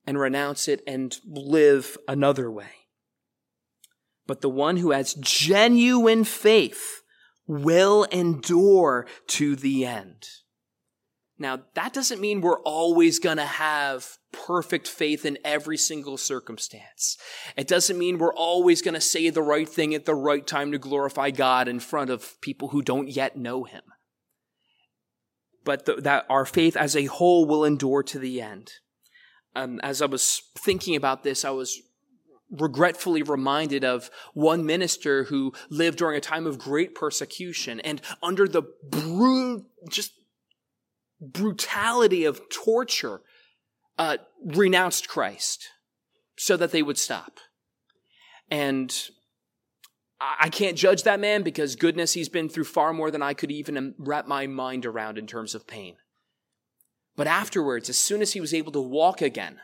and 0.05 0.19
renounce 0.19 0.67
it 0.67 0.81
and 0.85 1.17
live 1.25 1.97
another 2.07 2.51
way. 2.51 2.71
But 4.27 4.41
the 4.41 4.49
one 4.49 4.77
who 4.77 4.91
has 4.91 5.13
genuine 5.13 6.23
faith 6.23 7.03
will 7.47 8.03
endure 8.05 9.07
to 9.27 9.55
the 9.55 9.85
end. 9.85 10.27
Now, 11.37 11.59
that 11.73 11.93
doesn't 11.93 12.21
mean 12.21 12.39
we're 12.39 12.61
always 12.61 13.19
going 13.19 13.37
to 13.37 13.45
have 13.45 14.17
perfect 14.31 14.87
faith 14.87 15.25
in 15.25 15.37
every 15.43 15.77
single 15.77 16.17
circumstance. 16.17 17.17
It 17.57 17.67
doesn't 17.67 17.97
mean 17.97 18.17
we're 18.17 18.33
always 18.33 18.81
going 18.81 18.93
to 18.93 19.01
say 19.01 19.29
the 19.29 19.41
right 19.41 19.67
thing 19.67 19.93
at 19.93 20.05
the 20.05 20.15
right 20.15 20.45
time 20.45 20.71
to 20.71 20.77
glorify 20.77 21.31
God 21.31 21.67
in 21.67 21.79
front 21.79 22.09
of 22.09 22.39
people 22.41 22.69
who 22.69 22.81
don't 22.81 23.09
yet 23.09 23.37
know 23.37 23.65
Him. 23.65 23.83
But 25.65 25.85
th- 25.85 25.99
that 25.99 26.25
our 26.29 26.45
faith 26.45 26.77
as 26.77 26.95
a 26.95 27.05
whole 27.05 27.45
will 27.45 27.65
endure 27.65 28.03
to 28.03 28.19
the 28.19 28.41
end. 28.41 28.71
Um, 29.55 29.79
as 29.81 30.01
I 30.01 30.05
was 30.05 30.41
thinking 30.57 30.95
about 30.95 31.23
this, 31.23 31.43
I 31.43 31.49
was 31.49 31.81
regretfully 32.51 33.23
reminded 33.23 33.83
of 33.83 34.09
one 34.33 34.65
minister 34.65 35.25
who 35.25 35.53
lived 35.69 35.97
during 35.97 36.17
a 36.17 36.21
time 36.21 36.45
of 36.45 36.59
great 36.59 36.95
persecution 36.95 37.79
and 37.79 38.01
under 38.21 38.47
the 38.47 38.63
brute, 38.87 39.65
just 39.89 40.13
brutality 41.19 42.23
of 42.25 42.41
torture, 42.49 43.21
uh, 43.97 44.17
renounced 44.43 45.07
Christ 45.07 45.69
so 46.37 46.57
that 46.57 46.71
they 46.71 46.83
would 46.83 46.97
stop. 46.97 47.39
And 48.49 48.93
I 50.19 50.49
can't 50.49 50.77
judge 50.77 51.03
that 51.03 51.19
man 51.19 51.43
because 51.43 51.75
goodness, 51.75 52.13
he's 52.13 52.29
been 52.29 52.49
through 52.49 52.65
far 52.65 52.93
more 52.93 53.11
than 53.11 53.21
I 53.21 53.33
could 53.33 53.51
even 53.51 53.95
wrap 53.97 54.27
my 54.27 54.47
mind 54.47 54.85
around 54.85 55.17
in 55.17 55.27
terms 55.27 55.55
of 55.55 55.67
pain. 55.67 55.95
But 57.15 57.27
afterwards, 57.27 57.89
as 57.89 57.97
soon 57.97 58.21
as 58.21 58.33
he 58.33 58.41
was 58.41 58.53
able 58.53 58.71
to 58.73 58.81
walk 58.81 59.21
again, 59.21 59.59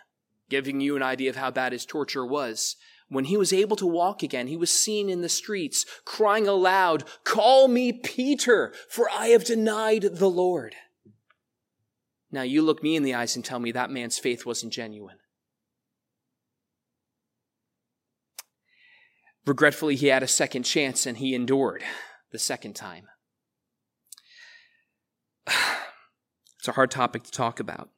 giving 0.51 0.81
you 0.81 0.98
an 0.98 1.01
idea 1.01 1.29
of 1.29 1.38
how 1.38 1.50
bad 1.50 1.72
his 1.72 1.86
torture 1.86 2.25
was, 2.25 2.75
when 3.08 3.25
he 3.25 3.38
was 3.38 3.53
able 3.53 3.77
to 3.77 3.88
walk 3.88 4.22
again, 4.22 4.48
he 4.48 4.58
was 4.58 4.70
seen 4.70 5.10
in 5.10 5.22
the 5.22 5.29
streets 5.29 5.86
crying 6.05 6.48
aloud, 6.48 7.05
Call 7.24 7.67
me 7.67 7.93
Peter, 7.93 8.74
for 8.89 9.10
I 9.10 9.27
have 9.27 9.46
denied 9.46 10.03
the 10.03 10.29
Lord. 10.29 10.75
Now 12.31 12.43
you 12.43 12.62
look 12.62 12.84
me 12.84 12.96
in 12.96 13.03
the 13.03 13.13
eyes 13.13 13.36
and 13.36 13.43
tell 13.43 13.60
me 13.60 13.72
that 13.72 13.89
man's 13.89 14.20
faith 14.20 14.46
wasn't 14.46 14.74
genuine. 14.74 15.17
Regretfully, 19.46 19.96
he 19.96 20.08
had 20.08 20.22
a 20.22 20.27
second 20.27 20.63
chance 20.63 21.05
and 21.05 21.17
he 21.17 21.34
endured 21.34 21.84
the 22.31 22.39
second 22.39 22.75
time. 22.75 23.08
It's 26.60 26.67
a 26.67 26.74
hard 26.74 26.91
topic 26.91 27.24
to 27.24 27.31
talk 27.31 27.60
about. 27.60 27.89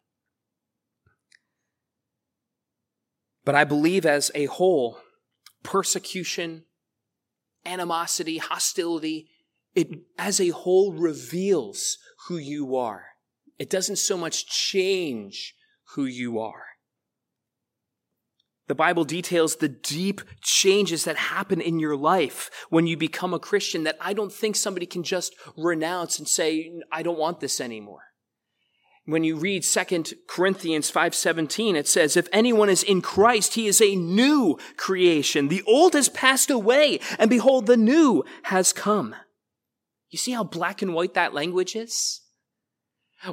But 3.46 3.56
I 3.56 3.64
believe 3.64 4.06
as 4.06 4.32
a 4.34 4.46
whole, 4.46 5.00
persecution, 5.64 6.64
animosity, 7.66 8.38
hostility, 8.38 9.30
it 9.76 9.90
as 10.18 10.40
a 10.40 10.50
whole 10.50 10.94
reveals 10.94 11.98
who 12.28 12.38
you 12.38 12.76
are. 12.76 13.06
It 13.60 13.70
doesn't 13.70 13.98
so 13.98 14.18
much 14.18 14.48
change 14.48 15.56
who 15.96 16.06
you 16.06 16.40
are. 16.40 16.66
The 18.68 18.76
Bible 18.76 19.04
details 19.04 19.58
the 19.58 19.68
deep 19.68 20.22
changes 20.42 21.04
that 21.04 21.18
happen 21.18 21.60
in 21.60 21.80
your 21.80 21.98
life 21.98 22.50
when 22.70 22.88
you 22.88 22.96
become 22.96 23.34
a 23.34 23.40
Christian 23.40 23.84
that 23.84 23.98
I 24.00 24.14
don't 24.14 24.32
think 24.32 24.56
somebody 24.56 24.86
can 24.86 25.04
just 25.04 25.36
renounce 25.58 26.18
and 26.18 26.28
say, 26.28 26.72
I 26.92 27.04
don't 27.04 27.20
want 27.20 27.42
this 27.42 27.60
anymore. 27.60 28.13
When 29.06 29.24
you 29.26 29.36
read 29.36 29.64
2 29.64 30.26
Corinthians 30.28 30.90
5:17 30.90 31.76
it 31.76 31.88
says 31.88 32.16
if 32.16 32.30
anyone 32.32 32.70
is 32.70 32.84
in 32.84 33.02
Christ 33.02 33.56
he 33.56 33.68
is 33.68 33.82
a 33.82 33.96
new 33.96 34.58
creation 34.78 35.50
the 35.50 35.64
old 35.64 35.94
has 35.94 36.08
passed 36.08 36.50
away 36.50 37.00
and 37.20 37.30
behold 37.30 37.66
the 37.66 37.78
new 37.78 38.24
has 38.44 38.72
come. 38.72 39.16
You 40.10 40.18
see 40.18 40.32
how 40.32 40.44
black 40.44 40.82
and 40.82 40.94
white 40.94 41.16
that 41.16 41.34
language 41.34 41.76
is? 41.76 42.22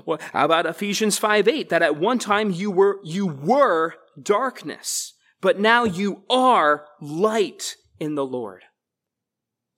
Well, 0.06 0.18
how 0.32 0.44
about 0.44 0.66
Ephesians 0.66 1.18
5 1.18 1.48
8? 1.48 1.68
That 1.68 1.82
at 1.82 1.96
one 1.96 2.18
time 2.18 2.50
you 2.50 2.70
were, 2.70 3.00
you 3.04 3.26
were 3.26 3.94
darkness, 4.20 5.14
but 5.40 5.58
now 5.58 5.84
you 5.84 6.22
are 6.30 6.86
light 7.00 7.76
in 7.98 8.14
the 8.14 8.24
Lord. 8.24 8.62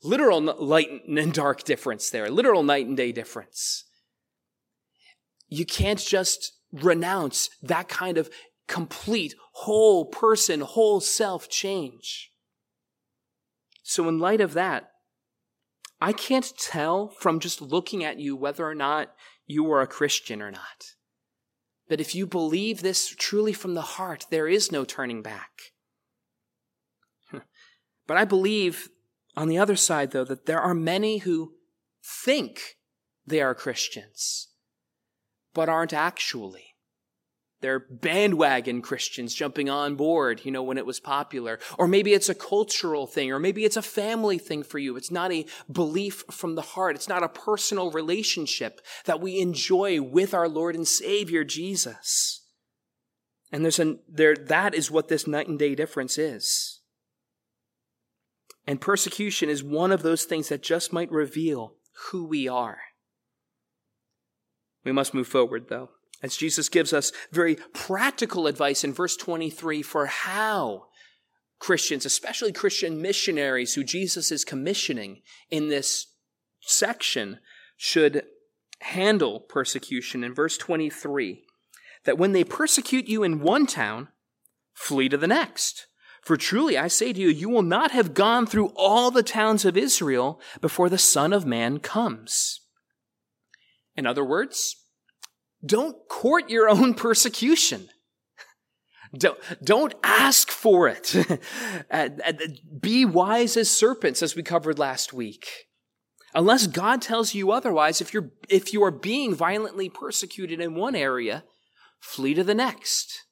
Literal 0.02 0.40
light 0.40 0.88
and 1.06 1.32
dark 1.32 1.64
difference 1.64 2.10
there, 2.10 2.30
literal 2.30 2.62
night 2.62 2.86
and 2.86 2.96
day 2.96 3.12
difference. 3.12 3.84
You 5.52 5.66
can't 5.66 5.98
just 5.98 6.52
renounce 6.72 7.50
that 7.62 7.86
kind 7.88 8.16
of 8.16 8.30
complete, 8.68 9.34
whole 9.52 10.06
person, 10.06 10.60
whole 10.60 11.00
self 11.00 11.50
change. 11.50 12.32
So, 13.82 14.08
in 14.08 14.18
light 14.18 14.40
of 14.40 14.54
that, 14.54 14.92
I 16.00 16.14
can't 16.14 16.50
tell 16.58 17.08
from 17.08 17.38
just 17.38 17.60
looking 17.60 18.02
at 18.02 18.18
you 18.18 18.34
whether 18.34 18.66
or 18.66 18.74
not 18.74 19.14
you 19.46 19.70
are 19.70 19.82
a 19.82 19.86
Christian 19.86 20.40
or 20.40 20.50
not. 20.50 20.94
But 21.86 22.00
if 22.00 22.14
you 22.14 22.26
believe 22.26 22.80
this 22.80 23.08
truly 23.08 23.52
from 23.52 23.74
the 23.74 23.82
heart, 23.82 24.24
there 24.30 24.48
is 24.48 24.72
no 24.72 24.84
turning 24.84 25.22
back. 25.22 25.50
But 28.06 28.16
I 28.16 28.24
believe, 28.24 28.88
on 29.36 29.46
the 29.48 29.58
other 29.58 29.76
side, 29.76 30.10
though, 30.10 30.24
that 30.24 30.46
there 30.46 30.60
are 30.60 30.74
many 30.74 31.18
who 31.18 31.54
think 32.04 32.76
they 33.24 33.40
are 33.40 33.54
Christians, 33.54 34.48
but 35.54 35.68
aren't 35.68 35.92
actually. 35.92 36.72
They're 37.62 37.78
bandwagon 37.78 38.82
Christians 38.82 39.34
jumping 39.34 39.70
on 39.70 39.94
board, 39.94 40.44
you 40.44 40.50
know, 40.50 40.64
when 40.64 40.78
it 40.78 40.84
was 40.84 40.98
popular. 40.98 41.60
Or 41.78 41.86
maybe 41.86 42.12
it's 42.12 42.28
a 42.28 42.34
cultural 42.34 43.06
thing, 43.06 43.30
or 43.30 43.38
maybe 43.38 43.64
it's 43.64 43.76
a 43.76 43.82
family 43.82 44.36
thing 44.36 44.64
for 44.64 44.80
you. 44.80 44.96
It's 44.96 45.12
not 45.12 45.30
a 45.32 45.46
belief 45.70 46.24
from 46.28 46.56
the 46.56 46.62
heart. 46.62 46.96
It's 46.96 47.08
not 47.08 47.22
a 47.22 47.28
personal 47.28 47.92
relationship 47.92 48.80
that 49.04 49.20
we 49.20 49.38
enjoy 49.38 50.02
with 50.02 50.34
our 50.34 50.48
Lord 50.48 50.74
and 50.74 50.86
Savior, 50.86 51.44
Jesus. 51.44 52.44
And 53.52 53.64
there's 53.64 53.78
a, 53.78 53.96
there, 54.08 54.34
that 54.34 54.74
is 54.74 54.90
what 54.90 55.06
this 55.06 55.28
night 55.28 55.46
and 55.46 55.58
day 55.58 55.76
difference 55.76 56.18
is. 56.18 56.80
And 58.66 58.80
persecution 58.80 59.48
is 59.48 59.62
one 59.62 59.92
of 59.92 60.02
those 60.02 60.24
things 60.24 60.48
that 60.48 60.62
just 60.62 60.92
might 60.92 61.12
reveal 61.12 61.74
who 62.10 62.24
we 62.24 62.48
are. 62.48 62.80
We 64.84 64.92
must 64.92 65.14
move 65.14 65.28
forward, 65.28 65.66
though 65.68 65.90
as 66.22 66.36
Jesus 66.36 66.68
gives 66.68 66.92
us 66.92 67.12
very 67.32 67.56
practical 67.74 68.46
advice 68.46 68.84
in 68.84 68.92
verse 68.92 69.16
23 69.16 69.82
for 69.82 70.06
how 70.06 70.86
Christians, 71.58 72.06
especially 72.06 72.52
Christian 72.52 73.02
missionaries 73.02 73.74
who 73.74 73.84
Jesus 73.84 74.30
is 74.30 74.44
commissioning 74.44 75.22
in 75.50 75.68
this 75.68 76.06
section, 76.60 77.38
should 77.76 78.24
handle 78.80 79.40
persecution. 79.40 80.24
In 80.24 80.34
verse 80.34 80.56
23, 80.56 81.44
that 82.04 82.18
when 82.18 82.32
they 82.32 82.44
persecute 82.44 83.06
you 83.06 83.22
in 83.22 83.40
one 83.40 83.66
town, 83.66 84.08
flee 84.72 85.08
to 85.08 85.16
the 85.16 85.26
next. 85.26 85.86
For 86.20 86.36
truly 86.36 86.78
I 86.78 86.86
say 86.86 87.12
to 87.12 87.20
you, 87.20 87.28
you 87.28 87.48
will 87.48 87.62
not 87.62 87.90
have 87.90 88.14
gone 88.14 88.46
through 88.46 88.72
all 88.76 89.10
the 89.10 89.24
towns 89.24 89.64
of 89.64 89.76
Israel 89.76 90.40
before 90.60 90.88
the 90.88 90.98
Son 90.98 91.32
of 91.32 91.44
Man 91.44 91.80
comes. 91.80 92.61
In 93.96 94.06
other 94.06 94.24
words, 94.24 94.76
don't 95.64 95.96
court 96.08 96.50
your 96.50 96.68
own 96.68 96.94
persecution. 97.06 97.88
Don't, 99.16 99.38
don't 99.62 99.94
ask 100.02 100.50
for 100.50 100.88
it. 100.88 101.14
Be 102.80 103.04
wise 103.04 103.56
as 103.58 103.70
serpents, 103.70 104.22
as 104.22 104.34
we 104.34 104.42
covered 104.42 104.78
last 104.78 105.12
week. 105.12 105.46
Unless 106.34 106.68
God 106.68 107.02
tells 107.02 107.34
you 107.34 107.50
otherwise, 107.50 108.00
if 108.00 108.14
you're, 108.14 108.30
if 108.48 108.72
you 108.72 108.82
are 108.82 108.90
being 108.90 109.34
violently 109.34 109.90
persecuted 109.90 110.60
in 110.60 110.74
one 110.74 110.94
area, 110.94 111.44
flee 112.00 112.32
to 112.32 112.42
the 112.42 112.54
next 112.54 113.26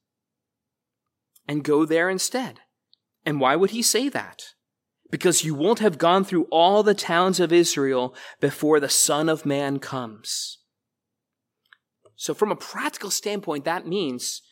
and 1.49 1.64
go 1.64 1.87
there 1.87 2.11
instead. 2.11 2.61
And 3.25 3.40
why 3.40 3.57
would 3.57 3.71
he 3.71 3.83
say 3.83 4.11
that? 4.11 4.43
Because 5.11 5.45
you 5.45 5.55
won't 5.55 5.81
have 5.81 5.99
gone 5.99 6.25
through 6.25 6.45
all 6.50 6.83
the 6.83 6.95
towns 6.95 7.40
of 7.40 7.52
Israel 7.52 8.14
before 8.40 8.79
the 8.79 8.88
Son 8.88 9.29
of 9.29 9.45
Man 9.45 9.79
comes. 9.79 10.59
So, 12.17 12.35
from 12.35 12.52
a 12.52 12.57
practical 12.57 13.11
standpoint, 13.11 13.64
that 13.64 13.87
means 13.87 14.43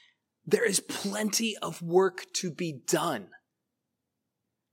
there 0.46 0.64
is 0.64 0.80
plenty 0.80 1.56
of 1.58 1.82
work 1.82 2.24
to 2.34 2.50
be 2.50 2.80
done. 2.86 3.28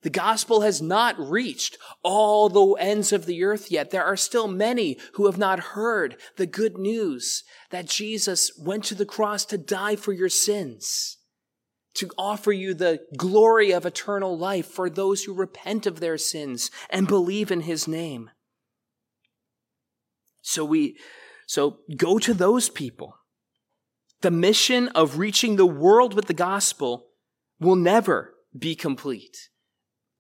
The 0.06 0.12
gospel 0.12 0.62
has 0.62 0.84
not 0.84 1.20
reached 1.20 1.80
all 2.04 2.48
the 2.48 2.74
ends 2.80 3.12
of 3.12 3.26
the 3.26 3.44
earth 3.44 3.72
yet. 3.72 3.90
There 3.90 4.06
are 4.06 4.16
still 4.16 4.48
many 4.48 5.00
who 5.16 5.26
have 5.26 5.40
not 5.40 5.60
heard 5.60 6.16
the 6.38 6.46
good 6.46 6.78
news 6.78 7.44
that 7.72 7.88
Jesus 7.88 8.52
went 8.58 8.84
to 8.84 8.96
the 8.96 9.04
cross 9.04 9.46
to 9.46 9.58
die 9.58 9.96
for 9.96 10.14
your 10.14 10.30
sins, 10.30 11.15
to 11.96 12.10
offer 12.18 12.52
you 12.52 12.74
the 12.74 13.02
glory 13.18 13.72
of 13.72 13.86
eternal 13.86 14.38
life 14.38 14.68
for 14.68 14.90
those 14.90 15.24
who 15.24 15.34
repent 15.34 15.86
of 15.86 16.00
their 16.00 16.18
sins 16.18 16.70
and 16.90 17.08
believe 17.08 17.52
in 17.52 17.62
his 17.62 17.88
name. 17.88 18.30
So 20.42 20.64
we, 20.64 20.98
so 21.48 21.80
go 21.98 22.20
to 22.20 22.34
those 22.34 22.70
people. 22.70 23.18
The 24.22 24.32
mission 24.32 24.90
of 24.90 25.18
reaching 25.18 25.56
the 25.56 25.66
world 25.66 26.14
with 26.14 26.26
the 26.26 26.34
gospel 26.34 27.08
will 27.60 27.76
never 27.76 28.34
be 28.58 28.76
complete. 28.76 29.50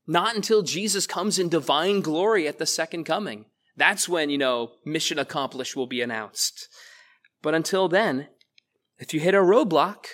Not 0.07 0.35
until 0.35 0.61
Jesus 0.61 1.07
comes 1.07 1.39
in 1.39 1.49
divine 1.49 2.01
glory 2.01 2.47
at 2.47 2.59
the 2.59 2.65
second 2.65 3.05
coming. 3.05 3.45
That's 3.75 4.07
when, 4.07 4.29
you 4.29 4.37
know, 4.37 4.73
mission 4.85 5.19
accomplished 5.19 5.75
will 5.75 5.87
be 5.87 6.01
announced. 6.01 6.69
But 7.41 7.55
until 7.55 7.87
then, 7.87 8.27
if 8.97 9.13
you 9.13 9.19
hit 9.19 9.33
a 9.33 9.39
roadblock, 9.39 10.05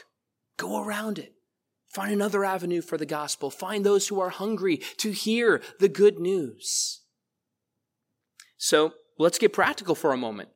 go 0.58 0.84
around 0.84 1.20
it. 1.20 1.34
Find 1.92 2.14
another 2.14 2.46
avenue 2.46 2.82
for 2.82 2.98
the 2.98 3.06
gospel. 3.06 3.52
Find 3.52 3.86
those 3.86 4.08
who 4.08 4.22
are 4.22 4.30
hungry 4.30 4.78
to 4.98 5.12
hear 5.12 5.62
the 5.80 5.90
good 5.90 6.20
news. 6.20 7.02
So 8.58 8.94
let's 9.18 9.38
get 9.38 9.52
practical 9.52 9.94
for 9.94 10.14
a 10.14 10.18
moment. 10.18 10.50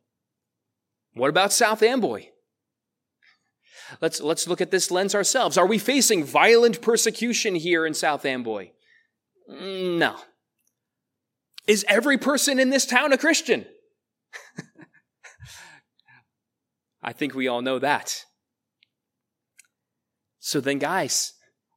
What 1.13 1.29
about 1.29 1.51
South 1.51 1.83
Amboy? 1.83 2.27
Let's, 4.01 4.21
let's 4.21 4.47
look 4.47 4.61
at 4.61 4.71
this 4.71 4.91
lens 4.91 5.13
ourselves. 5.13 5.57
Are 5.57 5.67
we 5.67 5.77
facing 5.77 6.23
violent 6.23 6.81
persecution 6.81 7.55
here 7.55 7.85
in 7.85 7.93
South 7.93 8.25
Amboy? 8.25 8.69
Mm, 9.51 9.97
no. 9.97 10.15
Is 11.67 11.85
every 11.89 12.17
person 12.17 12.59
in 12.59 12.69
this 12.69 12.85
town 12.85 13.11
a 13.11 13.17
Christian? 13.17 13.65
I 17.03 17.11
think 17.11 17.35
we 17.35 17.47
all 17.47 17.61
know 17.61 17.79
that. 17.79 18.23
So 20.45 20.61
then, 20.61 20.77
guys, 20.77 21.33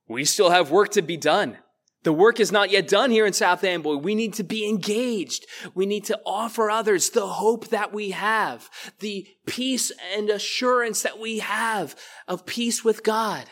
we 0.08 0.26
still 0.26 0.50
have 0.50 0.70
work 0.70 0.90
to 0.90 1.00
be 1.00 1.16
done. 1.16 1.56
The 2.02 2.12
work 2.12 2.38
is 2.38 2.52
not 2.52 2.70
yet 2.70 2.86
done 2.86 3.10
here 3.10 3.24
in 3.24 3.32
South 3.32 3.64
Amboy. 3.64 3.96
We 3.96 4.14
need 4.14 4.34
to 4.34 4.44
be 4.44 4.68
engaged. 4.68 5.46
We 5.74 5.86
need 5.86 6.04
to 6.04 6.20
offer 6.26 6.70
others 6.70 7.08
the 7.08 7.26
hope 7.26 7.68
that 7.68 7.94
we 7.94 8.10
have, 8.10 8.68
the 9.00 9.26
peace 9.46 9.90
and 10.14 10.28
assurance 10.28 11.00
that 11.00 11.18
we 11.18 11.38
have 11.38 11.96
of 12.28 12.44
peace 12.44 12.84
with 12.84 13.02
God. 13.02 13.46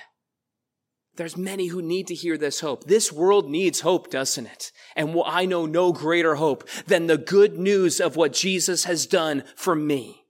There's 1.16 1.34
many 1.34 1.68
who 1.68 1.80
need 1.80 2.08
to 2.08 2.14
hear 2.14 2.36
this 2.36 2.60
hope. 2.60 2.84
This 2.84 3.10
world 3.10 3.48
needs 3.48 3.80
hope, 3.80 4.10
doesn't 4.10 4.44
it? 4.44 4.70
And 4.96 5.16
I 5.24 5.46
know 5.46 5.64
no 5.64 5.94
greater 5.94 6.34
hope 6.34 6.68
than 6.86 7.06
the 7.06 7.16
good 7.16 7.58
news 7.58 8.00
of 8.00 8.16
what 8.16 8.34
Jesus 8.34 8.84
has 8.84 9.06
done 9.06 9.44
for 9.56 9.74
me. 9.74 10.26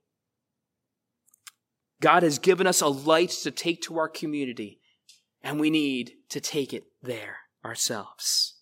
God 1.99 2.23
has 2.23 2.39
given 2.39 2.67
us 2.67 2.81
a 2.81 2.87
light 2.87 3.29
to 3.43 3.51
take 3.51 3.81
to 3.83 3.97
our 3.97 4.07
community, 4.07 4.76
and 5.47 5.61
we 5.61 5.69
need 5.69 6.11
to 6.27 6.41
take 6.41 6.73
it 6.73 6.83
there 7.01 7.37
ourselves. 7.63 8.55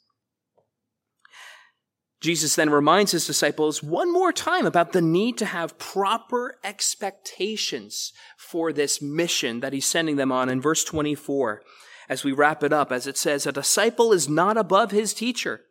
Jesus 2.21 2.55
then 2.55 2.69
reminds 2.69 3.11
his 3.11 3.25
disciples 3.25 3.81
one 3.81 4.13
more 4.13 4.31
time 4.31 4.67
about 4.67 4.93
the 4.93 5.01
need 5.01 5.35
to 5.39 5.47
have 5.47 5.79
proper 5.79 6.59
expectations 6.63 8.13
for 8.37 8.71
this 8.71 9.01
mission 9.01 9.61
that 9.61 9.73
he's 9.73 9.87
sending 9.87 10.15
them 10.17 10.31
on 10.31 10.47
in 10.47 10.61
verse 10.61 10.83
24 10.83 11.63
as 12.07 12.23
we 12.23 12.31
wrap 12.31 12.61
it 12.61 12.71
up, 12.71 12.91
as 12.91 13.07
it 13.07 13.17
says, 13.17 13.47
A 13.47 13.51
disciple 13.51 14.13
is 14.13 14.29
not 14.29 14.55
above 14.55 14.91
his 14.91 15.11
teacher, 15.11 15.61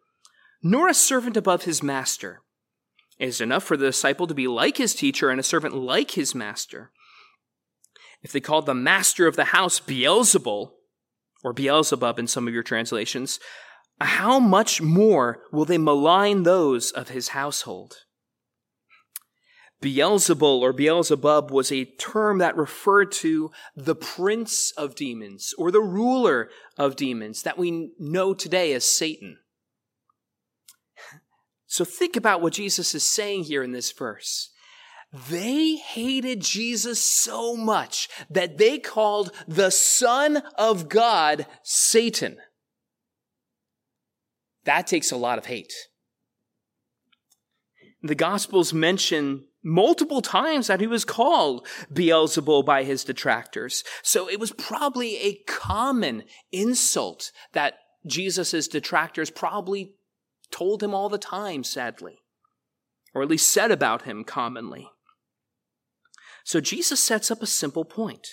nor 0.64 0.88
a 0.88 0.94
servant 0.94 1.36
above 1.36 1.62
his 1.62 1.80
master. 1.80 2.42
It 3.20 3.28
is 3.28 3.40
enough 3.40 3.62
for 3.62 3.76
the 3.76 3.86
disciple 3.86 4.26
to 4.26 4.34
be 4.34 4.48
like 4.48 4.78
his 4.78 4.96
teacher 4.96 5.30
and 5.30 5.38
a 5.38 5.44
servant 5.44 5.76
like 5.76 6.12
his 6.12 6.34
master. 6.34 6.90
If 8.20 8.32
they 8.32 8.40
called 8.40 8.66
the 8.66 8.74
master 8.74 9.28
of 9.28 9.36
the 9.36 9.44
house 9.44 9.78
Beelzebul, 9.78 10.72
or 11.44 11.52
Beelzebub 11.52 12.18
in 12.18 12.26
some 12.26 12.48
of 12.48 12.54
your 12.54 12.62
translations, 12.64 13.38
how 14.00 14.40
much 14.40 14.80
more 14.80 15.42
will 15.52 15.64
they 15.64 15.78
malign 15.78 16.42
those 16.42 16.90
of 16.90 17.10
his 17.10 17.28
household? 17.28 17.98
Beelzebul 19.80 20.60
or 20.60 20.72
Beelzebub 20.72 21.50
was 21.50 21.70
a 21.70 21.84
term 21.84 22.38
that 22.38 22.56
referred 22.56 23.12
to 23.12 23.50
the 23.76 23.94
prince 23.94 24.72
of 24.72 24.94
demons 24.94 25.52
or 25.58 25.70
the 25.70 25.82
ruler 25.82 26.48
of 26.78 26.96
demons 26.96 27.42
that 27.42 27.58
we 27.58 27.92
know 27.98 28.32
today 28.32 28.72
as 28.72 28.84
Satan. 28.84 29.38
So 31.66 31.84
think 31.84 32.16
about 32.16 32.40
what 32.40 32.54
Jesus 32.54 32.94
is 32.94 33.02
saying 33.02 33.44
here 33.44 33.62
in 33.62 33.72
this 33.72 33.92
verse. 33.92 34.50
They 35.28 35.76
hated 35.76 36.40
Jesus 36.40 37.00
so 37.00 37.54
much 37.54 38.08
that 38.28 38.58
they 38.58 38.78
called 38.78 39.30
the 39.46 39.70
Son 39.70 40.42
of 40.58 40.88
God 40.88 41.46
Satan. 41.62 42.38
That 44.64 44.88
takes 44.88 45.12
a 45.12 45.16
lot 45.16 45.38
of 45.38 45.46
hate. 45.46 45.72
The 48.02 48.16
Gospels 48.16 48.72
mention 48.74 49.44
multiple 49.62 50.20
times 50.20 50.66
that 50.66 50.80
he 50.80 50.86
was 50.86 51.04
called 51.04 51.66
Beelzebul 51.92 52.64
by 52.66 52.82
his 52.82 53.04
detractors. 53.04 53.84
So 54.02 54.28
it 54.28 54.40
was 54.40 54.50
probably 54.52 55.16
a 55.18 55.38
common 55.46 56.24
insult 56.50 57.30
that 57.52 57.74
Jesus' 58.04 58.66
detractors 58.66 59.30
probably 59.30 59.94
told 60.50 60.82
him 60.82 60.92
all 60.92 61.08
the 61.08 61.18
time, 61.18 61.62
sadly, 61.62 62.18
or 63.14 63.22
at 63.22 63.28
least 63.28 63.48
said 63.48 63.70
about 63.70 64.02
him 64.02 64.24
commonly. 64.24 64.88
So 66.44 66.60
Jesus 66.60 67.02
sets 67.02 67.30
up 67.30 67.42
a 67.42 67.46
simple 67.46 67.84
point. 67.84 68.28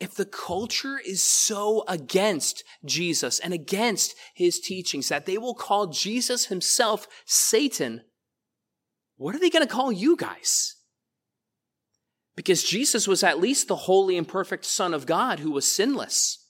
If 0.00 0.14
the 0.14 0.24
culture 0.24 0.98
is 1.06 1.22
so 1.22 1.84
against 1.86 2.64
Jesus 2.84 3.38
and 3.38 3.54
against 3.54 4.14
his 4.34 4.58
teachings 4.58 5.08
that 5.08 5.26
they 5.26 5.38
will 5.38 5.54
call 5.54 5.86
Jesus 5.86 6.46
himself 6.46 7.06
Satan, 7.26 8.02
what 9.16 9.36
are 9.36 9.38
they 9.38 9.50
going 9.50 9.64
to 9.64 9.72
call 9.72 9.92
you 9.92 10.16
guys? 10.16 10.74
Because 12.34 12.64
Jesus 12.64 13.06
was 13.06 13.22
at 13.22 13.38
least 13.38 13.68
the 13.68 13.76
holy 13.76 14.16
and 14.16 14.26
perfect 14.26 14.64
Son 14.64 14.92
of 14.92 15.06
God 15.06 15.38
who 15.38 15.52
was 15.52 15.70
sinless. 15.70 16.48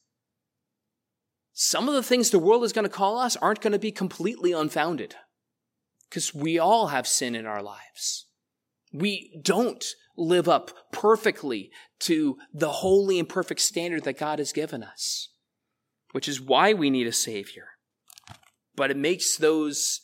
Some 1.52 1.88
of 1.88 1.94
the 1.94 2.02
things 2.02 2.30
the 2.30 2.38
world 2.38 2.64
is 2.64 2.72
going 2.72 2.86
to 2.86 2.88
call 2.88 3.18
us 3.18 3.36
aren't 3.36 3.60
going 3.60 3.74
to 3.74 3.78
be 3.78 3.92
completely 3.92 4.52
unfounded 4.52 5.14
because 6.08 6.34
we 6.34 6.58
all 6.58 6.88
have 6.88 7.06
sin 7.06 7.34
in 7.34 7.46
our 7.46 7.62
lives. 7.62 8.26
We 8.92 9.38
don't 9.42 9.84
live 10.16 10.48
up 10.48 10.70
perfectly 10.92 11.70
to 12.00 12.36
the 12.52 12.70
holy 12.70 13.18
and 13.18 13.28
perfect 13.28 13.60
standard 13.60 14.04
that 14.04 14.18
God 14.18 14.38
has 14.38 14.52
given 14.52 14.82
us, 14.82 15.30
which 16.12 16.28
is 16.28 16.40
why 16.40 16.72
we 16.72 16.90
need 16.90 17.06
a 17.06 17.12
Savior. 17.12 17.68
But 18.76 18.90
it 18.90 18.96
makes 18.96 19.36
those 19.36 20.00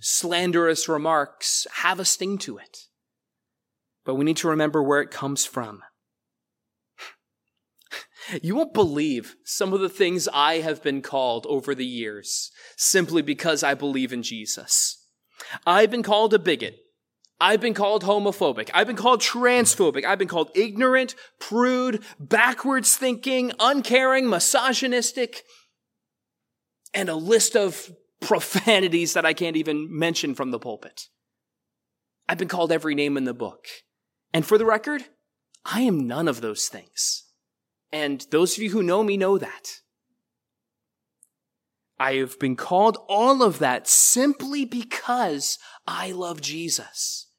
slanderous 0.00 0.88
remarks 0.88 1.66
have 1.78 2.00
a 2.00 2.04
sting 2.04 2.38
to 2.38 2.58
it. 2.58 2.78
But 4.04 4.16
we 4.16 4.24
need 4.24 4.38
to 4.38 4.48
remember 4.48 4.82
where 4.82 5.00
it 5.00 5.10
comes 5.10 5.44
from. 5.44 5.82
You 8.40 8.54
won't 8.54 8.72
believe 8.72 9.34
some 9.44 9.72
of 9.72 9.80
the 9.80 9.88
things 9.88 10.28
I 10.32 10.60
have 10.60 10.80
been 10.80 11.02
called 11.02 11.44
over 11.48 11.74
the 11.74 11.84
years 11.84 12.52
simply 12.76 13.20
because 13.20 13.64
I 13.64 13.74
believe 13.74 14.12
in 14.12 14.22
Jesus. 14.22 15.08
I've 15.66 15.90
been 15.90 16.04
called 16.04 16.32
a 16.32 16.38
bigot 16.38 16.76
I've 17.42 17.60
been 17.60 17.74
called 17.74 18.04
homophobic. 18.04 18.70
I've 18.72 18.86
been 18.86 18.94
called 18.94 19.20
transphobic. 19.20 20.04
I've 20.04 20.20
been 20.20 20.28
called 20.28 20.52
ignorant, 20.54 21.16
prude, 21.40 22.04
backwards 22.20 22.96
thinking, 22.96 23.50
uncaring, 23.58 24.30
misogynistic, 24.30 25.42
and 26.94 27.08
a 27.08 27.16
list 27.16 27.56
of 27.56 27.90
profanities 28.20 29.14
that 29.14 29.26
I 29.26 29.32
can't 29.32 29.56
even 29.56 29.88
mention 29.90 30.36
from 30.36 30.52
the 30.52 30.60
pulpit. 30.60 31.08
I've 32.28 32.38
been 32.38 32.46
called 32.46 32.70
every 32.70 32.94
name 32.94 33.16
in 33.16 33.24
the 33.24 33.34
book. 33.34 33.66
And 34.32 34.46
for 34.46 34.56
the 34.56 34.64
record, 34.64 35.02
I 35.64 35.80
am 35.80 36.06
none 36.06 36.28
of 36.28 36.42
those 36.42 36.68
things. 36.68 37.24
And 37.90 38.24
those 38.30 38.56
of 38.56 38.62
you 38.62 38.70
who 38.70 38.84
know 38.84 39.02
me 39.02 39.16
know 39.16 39.36
that. 39.36 39.80
I 41.98 42.14
have 42.14 42.38
been 42.38 42.54
called 42.54 42.98
all 43.08 43.42
of 43.42 43.58
that 43.58 43.88
simply 43.88 44.64
because 44.64 45.58
I 45.88 46.12
love 46.12 46.40
Jesus 46.40 47.30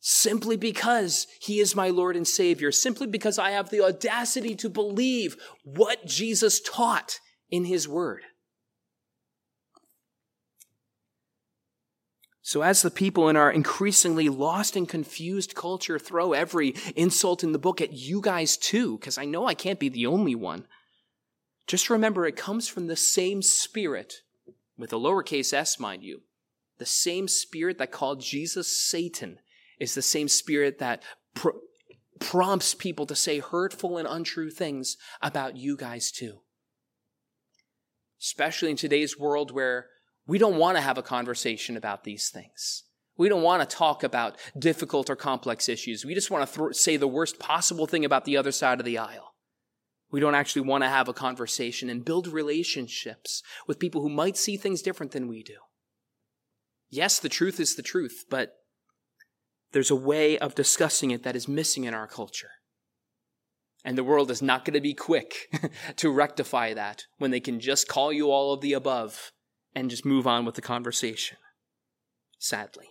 simply 0.00 0.56
because 0.56 1.26
he 1.40 1.60
is 1.60 1.76
my 1.76 1.90
Lord 1.90 2.16
and 2.16 2.26
Savior, 2.26 2.72
simply 2.72 3.06
because 3.06 3.38
I 3.38 3.50
have 3.50 3.68
the 3.68 3.82
audacity 3.82 4.54
to 4.56 4.70
believe 4.70 5.36
what 5.62 6.06
Jesus 6.06 6.60
taught 6.60 7.20
in 7.50 7.66
his 7.66 7.86
word. 7.86 8.22
So, 12.42 12.62
as 12.62 12.82
the 12.82 12.90
people 12.90 13.28
in 13.28 13.36
our 13.36 13.52
increasingly 13.52 14.28
lost 14.28 14.74
and 14.74 14.88
confused 14.88 15.54
culture 15.54 15.98
throw 16.00 16.32
every 16.32 16.74
insult 16.96 17.44
in 17.44 17.52
the 17.52 17.60
book 17.60 17.80
at 17.80 17.92
you 17.92 18.20
guys 18.20 18.56
too, 18.56 18.98
because 18.98 19.18
I 19.18 19.24
know 19.24 19.46
I 19.46 19.54
can't 19.54 19.78
be 19.78 19.88
the 19.88 20.06
only 20.06 20.34
one, 20.34 20.66
just 21.68 21.90
remember 21.90 22.26
it 22.26 22.36
comes 22.36 22.66
from 22.66 22.88
the 22.88 22.96
same 22.96 23.42
spirit, 23.42 24.22
with 24.76 24.92
a 24.92 24.96
lowercase 24.96 25.52
s, 25.52 25.78
mind 25.78 26.02
you, 26.02 26.22
the 26.78 26.86
same 26.86 27.28
spirit 27.28 27.78
that 27.78 27.92
called 27.92 28.20
Jesus 28.20 28.74
Satan 28.74 29.38
is 29.80 29.94
the 29.94 30.02
same 30.02 30.28
spirit 30.28 30.78
that 30.78 31.02
pr- 31.34 31.48
prompts 32.20 32.74
people 32.74 33.06
to 33.06 33.16
say 33.16 33.40
hurtful 33.40 33.96
and 33.96 34.06
untrue 34.06 34.50
things 34.50 34.96
about 35.20 35.56
you 35.56 35.76
guys 35.76 36.12
too. 36.12 36.40
Especially 38.20 38.70
in 38.70 38.76
today's 38.76 39.18
world 39.18 39.50
where 39.50 39.86
we 40.26 40.38
don't 40.38 40.58
want 40.58 40.76
to 40.76 40.82
have 40.82 40.98
a 40.98 41.02
conversation 41.02 41.76
about 41.76 42.04
these 42.04 42.28
things. 42.28 42.84
We 43.16 43.28
don't 43.28 43.42
want 43.42 43.68
to 43.68 43.76
talk 43.76 44.02
about 44.02 44.36
difficult 44.58 45.10
or 45.10 45.16
complex 45.16 45.68
issues. 45.68 46.04
We 46.04 46.14
just 46.14 46.30
want 46.30 46.48
to 46.48 46.58
th- 46.58 46.74
say 46.74 46.96
the 46.96 47.08
worst 47.08 47.38
possible 47.38 47.86
thing 47.86 48.04
about 48.04 48.24
the 48.26 48.36
other 48.36 48.52
side 48.52 48.78
of 48.78 48.86
the 48.86 48.98
aisle. 48.98 49.34
We 50.10 50.20
don't 50.20 50.34
actually 50.34 50.62
want 50.62 50.84
to 50.84 50.88
have 50.88 51.08
a 51.08 51.12
conversation 51.12 51.88
and 51.88 52.04
build 52.04 52.26
relationships 52.26 53.42
with 53.66 53.78
people 53.78 54.02
who 54.02 54.08
might 54.08 54.36
see 54.36 54.56
things 54.56 54.82
different 54.82 55.12
than 55.12 55.28
we 55.28 55.42
do. 55.42 55.56
Yes, 56.88 57.18
the 57.18 57.28
truth 57.28 57.60
is 57.60 57.76
the 57.76 57.82
truth, 57.82 58.24
but 58.28 58.59
there's 59.72 59.90
a 59.90 59.96
way 59.96 60.38
of 60.38 60.54
discussing 60.54 61.10
it 61.10 61.22
that 61.22 61.36
is 61.36 61.48
missing 61.48 61.84
in 61.84 61.94
our 61.94 62.06
culture. 62.06 62.50
And 63.84 63.96
the 63.96 64.04
world 64.04 64.30
is 64.30 64.42
not 64.42 64.64
going 64.64 64.74
to 64.74 64.80
be 64.80 64.94
quick 64.94 65.48
to 65.96 66.10
rectify 66.10 66.74
that 66.74 67.04
when 67.18 67.30
they 67.30 67.40
can 67.40 67.60
just 67.60 67.88
call 67.88 68.12
you 68.12 68.30
all 68.30 68.52
of 68.52 68.60
the 68.60 68.74
above 68.74 69.32
and 69.74 69.90
just 69.90 70.04
move 70.04 70.26
on 70.26 70.44
with 70.44 70.54
the 70.54 70.62
conversation. 70.62 71.38
Sadly. 72.38 72.86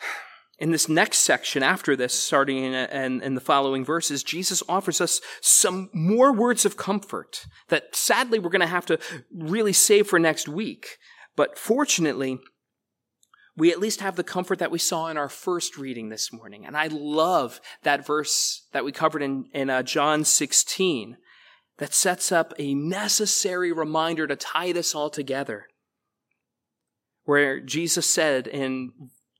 In 0.58 0.72
this 0.72 0.88
next 0.88 1.18
section 1.18 1.62
after 1.62 1.96
this, 1.96 2.12
starting 2.12 2.58
in, 2.58 2.74
in, 2.74 3.22
in, 3.22 3.34
the 3.34 3.40
following 3.40 3.82
verses, 3.82 4.22
Jesus 4.22 4.62
offers 4.68 5.00
us 5.00 5.22
some 5.40 5.88
more 5.94 6.34
words 6.34 6.66
of 6.66 6.76
comfort 6.76 7.46
that 7.68 7.96
sadly 7.96 8.38
we're 8.38 8.50
going 8.50 8.60
to 8.60 8.66
have 8.66 8.84
to 8.84 8.98
really 9.34 9.72
save 9.72 10.06
for 10.06 10.18
next 10.18 10.50
week. 10.50 10.98
But 11.34 11.56
fortunately, 11.56 12.40
we 13.56 13.70
at 13.70 13.80
least 13.80 14.00
have 14.00 14.16
the 14.16 14.24
comfort 14.24 14.58
that 14.58 14.70
we 14.70 14.78
saw 14.78 15.08
in 15.08 15.16
our 15.16 15.28
first 15.28 15.76
reading 15.76 16.08
this 16.08 16.32
morning. 16.32 16.64
And 16.64 16.76
I 16.76 16.86
love 16.86 17.60
that 17.82 18.06
verse 18.06 18.66
that 18.72 18.84
we 18.84 18.92
covered 18.92 19.22
in, 19.22 19.46
in 19.52 19.70
uh, 19.70 19.82
John 19.82 20.24
16 20.24 21.16
that 21.78 21.94
sets 21.94 22.30
up 22.30 22.52
a 22.58 22.74
necessary 22.74 23.72
reminder 23.72 24.26
to 24.26 24.36
tie 24.36 24.72
this 24.72 24.94
all 24.94 25.10
together. 25.10 25.66
Where 27.24 27.60
Jesus 27.60 28.08
said 28.08 28.46
in 28.46 28.92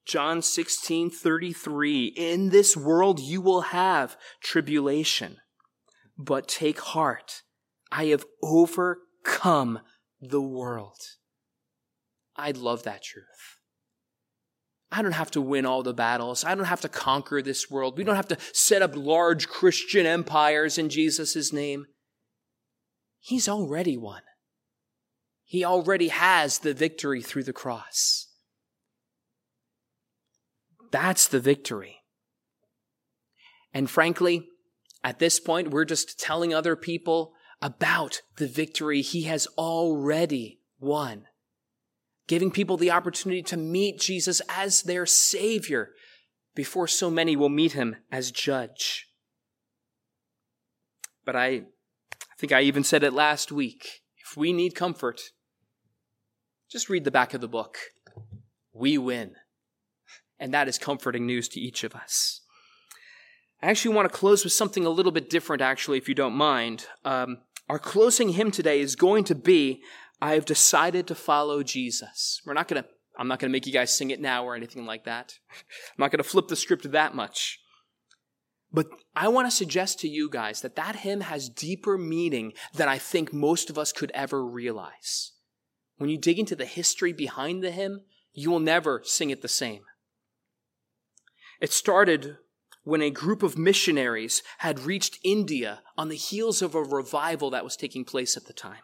John 0.07 0.43
16 0.43 1.11
33, 1.11 2.07
in 2.17 2.51
this 2.51 2.77
world 2.77 3.21
you 3.21 3.41
will 3.41 3.61
have 3.63 4.17
tribulation, 4.43 5.37
but 6.19 6.49
take 6.49 6.81
heart. 6.81 7.43
I 7.93 8.07
have 8.07 8.25
overcome 8.43 9.81
the 10.21 10.43
world. 10.43 11.01
I 12.37 12.53
love 12.53 12.85
that 12.85 13.03
truth. 13.03 13.60
I 14.93 15.03
don't 15.03 15.13
have 15.13 15.31
to 15.33 15.41
win 15.41 15.67
all 15.67 15.83
the 15.83 15.95
battles. 15.95 16.45
I 16.45 16.55
don't 16.55 16.65
have 16.65 16.81
to 16.81 16.89
conquer 16.89 17.41
this 17.41 17.71
world. 17.71 17.97
We 17.97 18.05
don't 18.05 18.17
have 18.17 18.29
to 18.29 18.39
set 18.53 18.83
up 18.83 18.97
large 18.97 19.49
Christian 19.49 20.05
empires 20.05 20.79
in 20.79 20.89
Jesus' 20.89 21.53
name. 21.53 21.87
He's 23.21 23.49
already 23.49 23.97
won. 23.97 24.23
He 25.45 25.65
already 25.65 26.09
has 26.09 26.59
the 26.59 26.75
victory 26.75 27.23
through 27.23 27.45
the 27.45 27.53
cross. 27.53 28.27
That's 30.91 31.29
the 31.29 31.41
victory. 31.41 31.99
And 33.73 33.89
frankly, 33.89 34.49
at 35.05 35.21
this 35.21 35.39
point, 35.39 35.71
we're 35.71 35.85
just 35.85 36.19
telling 36.19 36.53
other 36.53 36.75
people 36.75 37.33
about 37.63 38.23
the 38.37 38.49
victory 38.49 39.03
he 39.03 39.25
has 39.25 39.47
already 39.57 40.61
won 40.81 41.27
giving 42.31 42.53
people 42.53 42.77
the 42.77 42.93
opportunity 42.93 43.43
to 43.43 43.57
meet 43.57 43.99
Jesus 43.99 44.41
as 44.49 44.83
their 44.83 45.05
Savior 45.05 45.91
before 46.55 46.87
so 46.87 47.11
many 47.11 47.35
will 47.35 47.49
meet 47.49 47.73
him 47.73 47.97
as 48.13 48.31
judge. 48.31 49.09
But 51.25 51.35
I, 51.35 51.49
I 51.49 52.35
think 52.39 52.53
I 52.53 52.61
even 52.61 52.85
said 52.85 53.03
it 53.03 53.13
last 53.13 53.51
week. 53.51 54.03
If 54.25 54.37
we 54.37 54.53
need 54.53 54.77
comfort, 54.77 55.21
just 56.71 56.89
read 56.89 57.03
the 57.03 57.11
back 57.11 57.35
of 57.35 57.41
the 57.41 57.49
book. 57.49 57.79
We 58.73 58.97
win. 58.97 59.33
And 60.39 60.55
that 60.55 60.69
is 60.69 60.79
comforting 60.79 61.27
news 61.27 61.49
to 61.49 61.61
each 61.61 61.83
of 61.83 61.97
us. 61.97 62.43
I 63.61 63.71
actually 63.71 63.97
want 63.97 64.09
to 64.09 64.17
close 64.17 64.45
with 64.45 64.53
something 64.53 64.87
a 64.87 64.91
little 64.91 65.11
bit 65.11 65.31
different, 65.31 65.63
actually, 65.63 65.99
if 65.99 66.09
you 66.09 66.15
don't 66.15 66.35
mind. 66.35 66.87
Um, 67.05 67.39
our 67.69 67.81
closing 67.81 68.29
hymn 68.29 68.53
today 68.53 68.79
is 68.79 68.95
going 68.95 69.25
to 69.25 69.35
be 69.35 69.83
I 70.21 70.35
have 70.35 70.45
decided 70.45 71.07
to 71.07 71.15
follow 71.15 71.63
Jesus. 71.63 72.43
We're 72.45 72.55
not 72.55 72.69
going 72.69 72.83
to, 72.83 72.89
I'm 73.19 73.29
not 73.29 73.39
going 73.39 73.51
to 73.51 73.53
make 73.53 73.67
you 73.67 73.73
guys 73.73 73.95
sing 73.95 74.11
it 74.11 74.21
now 74.21 74.45
or 74.45 74.55
anything 74.55 74.85
like 74.87 75.05
that. 75.05 75.35
I'm 75.51 76.03
not 76.03 76.11
going 76.11 76.23
to 76.23 76.29
flip 76.29 76.49
the 76.49 76.57
script 76.57 76.91
that 76.91 77.15
much. 77.15 77.61
But 78.73 78.87
I 79.17 79.29
want 79.29 79.49
to 79.49 79.57
suggest 79.57 79.99
to 80.01 80.09
you 80.09 80.29
guys 80.31 80.61
that 80.61 80.77
that 80.77 80.97
hymn 80.97 81.23
has 81.23 81.49
deeper 81.49 81.99
meaning 81.99 82.53
than 82.75 82.89
I 82.89 82.99
think 82.99 83.33
most 83.33 83.69
of 83.69 83.79
us 83.79 83.93
could 83.93 84.13
ever 84.15 84.45
realize. 84.45 85.33
When 85.97 86.09
you 86.09 86.19
dig 86.19 86.39
into 86.39 86.55
the 86.55 86.67
history 86.67 87.13
behind 87.13 87.63
the 87.63 87.73
hymn, 87.73 88.03
you 88.33 88.51
will 88.51 88.61
never 88.61 89.03
sing 89.05 89.31
it 89.31 89.43
the 89.43 89.49
same. 89.49 89.83
It 91.61 91.73
started 91.73 92.39
when 92.85 93.03
a 93.03 93.11
group 93.11 93.43
of 93.43 93.59
missionaries 93.59 94.43
had 94.59 94.81
reached 94.81 95.19
India 95.23 95.83
on 95.99 96.09
the 96.09 96.17
heels 96.17 96.63
of 96.63 96.75
a 96.75 96.83
revival 96.83 97.51
that 97.51 97.65
was 97.65 97.77
taking 97.77 98.05
place 98.05 98.37
at 98.37 98.47
the 98.47 98.53
time. 98.53 98.83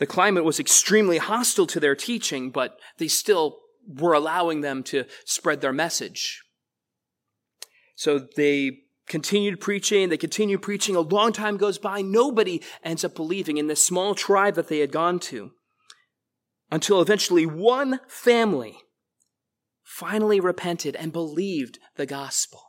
The 0.00 0.06
climate 0.06 0.44
was 0.44 0.58
extremely 0.58 1.18
hostile 1.18 1.66
to 1.68 1.78
their 1.78 1.94
teaching, 1.94 2.50
but 2.50 2.80
they 2.96 3.06
still 3.06 3.58
were 3.86 4.14
allowing 4.14 4.62
them 4.62 4.82
to 4.84 5.04
spread 5.26 5.60
their 5.60 5.74
message. 5.74 6.42
So 7.96 8.18
they 8.18 8.78
continued 9.06 9.60
preaching, 9.60 10.08
they 10.08 10.16
continued 10.16 10.62
preaching. 10.62 10.96
A 10.96 11.00
long 11.00 11.34
time 11.34 11.58
goes 11.58 11.76
by. 11.76 12.00
Nobody 12.00 12.62
ends 12.82 13.04
up 13.04 13.14
believing 13.14 13.58
in 13.58 13.66
this 13.66 13.82
small 13.82 14.14
tribe 14.14 14.54
that 14.54 14.68
they 14.68 14.78
had 14.78 14.90
gone 14.90 15.18
to 15.20 15.50
until 16.72 17.02
eventually 17.02 17.44
one 17.44 18.00
family 18.08 18.78
finally 19.82 20.40
repented 20.40 20.96
and 20.96 21.12
believed 21.12 21.78
the 21.96 22.06
gospel. 22.06 22.62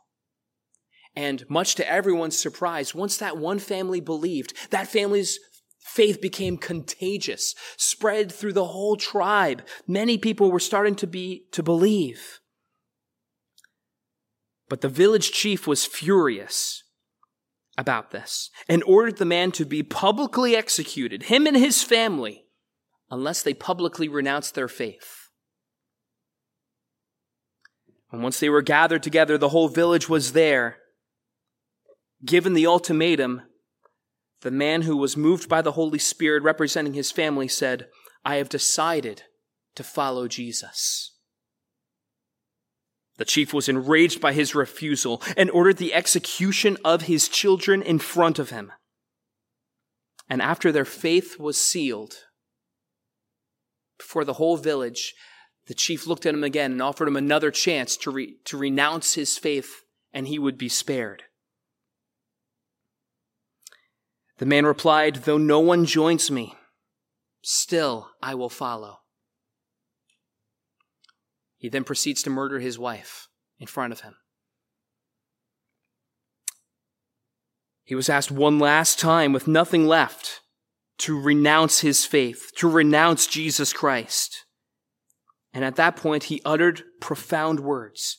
And 1.16 1.50
much 1.50 1.76
to 1.76 1.90
everyone's 1.90 2.38
surprise, 2.38 2.94
once 2.94 3.16
that 3.18 3.38
one 3.38 3.60
family 3.60 4.02
believed, 4.02 4.54
that 4.72 4.88
family's 4.88 5.40
Faith 5.82 6.22
became 6.22 6.58
contagious, 6.58 7.56
spread 7.76 8.32
through 8.32 8.54
the 8.54 8.66
whole 8.66 8.96
tribe. 8.96 9.64
Many 9.88 10.18
people 10.18 10.52
were 10.52 10.60
starting 10.60 10.96
to 10.96 11.08
be, 11.08 11.46
to 11.52 11.64
believe. 11.64 12.40
But 14.70 14.82
the 14.82 14.88
village 14.88 15.32
chief 15.32 15.68
was 15.68 15.86
furious 15.86 16.84
about 17.78 18.12
this 18.12 18.50
and 18.70 18.84
ordered 18.84 19.18
the 19.18 19.26
man 19.26 19.52
to 19.54 19.66
be 19.66 19.84
publicly 19.84 20.56
executed, 20.56 21.24
him 21.24 21.46
and 21.46 21.58
his 21.58 21.84
family, 21.84 22.46
unless 23.10 23.42
they 23.42 23.54
publicly 23.54 24.08
renounced 24.08 24.56
their 24.56 24.70
faith. 24.70 25.28
And 28.12 28.22
once 28.22 28.40
they 28.40 28.50
were 28.50 28.62
gathered 28.62 29.04
together, 29.04 29.38
the 29.38 29.50
whole 29.50 29.68
village 29.68 30.08
was 30.08 30.34
there. 30.34 30.78
Given 32.24 32.54
the 32.54 32.68
ultimatum, 32.68 33.42
the 34.42 34.52
man 34.52 34.84
who 34.84 34.98
was 34.98 35.16
moved 35.16 35.48
by 35.48 35.62
the 35.62 35.74
Holy 35.74 36.00
Spirit 36.00 36.44
representing 36.44 36.94
his 36.94 37.12
family 37.12 37.48
said, 37.48 37.88
I 38.26 38.36
have 38.36 38.50
decided 38.50 39.24
to 39.76 39.84
follow 39.84 40.28
Jesus. 40.28 41.16
The 43.18 43.26
chief 43.26 43.54
was 43.54 43.70
enraged 43.70 44.20
by 44.20 44.34
his 44.34 44.56
refusal 44.56 45.22
and 45.38 45.52
ordered 45.52 45.78
the 45.78 45.94
execution 45.94 46.78
of 46.84 47.04
his 47.04 47.28
children 47.28 47.82
in 47.82 48.00
front 48.00 48.40
of 48.40 48.50
him. 48.50 48.72
And 50.28 50.42
after 50.42 50.72
their 50.72 50.86
faith 50.86 51.40
was 51.40 51.58
sealed 51.58 52.16
before 53.98 54.26
the 54.26 54.34
whole 54.34 54.58
village, 54.58 55.14
the 55.68 55.76
chief 55.76 56.08
looked 56.08 56.26
at 56.26 56.34
him 56.34 56.44
again 56.44 56.72
and 56.72 56.82
offered 56.82 57.08
him 57.08 57.16
another 57.16 57.52
chance 57.52 57.96
to, 57.98 58.10
re- 58.10 58.38
to 58.46 58.58
renounce 58.58 59.14
his 59.14 59.38
faith 59.38 59.84
and 60.12 60.28
he 60.28 60.40
would 60.40 60.58
be 60.58 60.70
spared. 60.70 61.24
The 64.42 64.48
man 64.48 64.66
replied, 64.66 65.18
Though 65.18 65.38
no 65.38 65.60
one 65.60 65.86
joins 65.86 66.32
me, 66.32 66.56
still 67.44 68.10
I 68.24 68.34
will 68.34 68.50
follow. 68.50 69.02
He 71.58 71.70
then 71.70 71.84
proceeds 71.84 72.24
to 72.24 72.32
murder 72.32 72.58
his 72.58 72.80
wife 72.80 73.28
in 73.60 73.68
front 73.68 73.94
of 73.94 74.02
him. 74.02 74.16
He 77.84 77.94
was 77.94 78.10
asked 78.10 78.32
one 78.32 78.58
last 78.58 78.98
time, 78.98 79.32
with 79.32 79.48
nothing 79.48 79.86
left, 79.86 80.42
to 80.98 81.22
renounce 81.22 81.82
his 81.82 82.08
faith, 82.08 82.50
to 82.56 82.68
renounce 82.68 83.28
Jesus 83.28 83.72
Christ. 83.74 84.46
And 85.54 85.64
at 85.64 85.76
that 85.76 85.96
point, 85.96 86.24
he 86.24 86.42
uttered 86.44 86.82
profound 87.00 87.60
words 87.60 88.18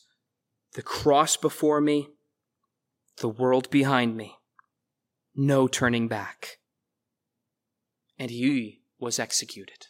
The 0.74 0.82
cross 0.82 1.36
before 1.36 1.80
me, 1.80 2.10
the 3.16 3.28
world 3.28 3.68
behind 3.70 4.16
me 4.16 4.36
no 5.34 5.68
turning 5.68 6.08
back. 6.08 6.58
And 8.18 8.30
he 8.30 8.82
was 8.98 9.18
executed. 9.18 9.86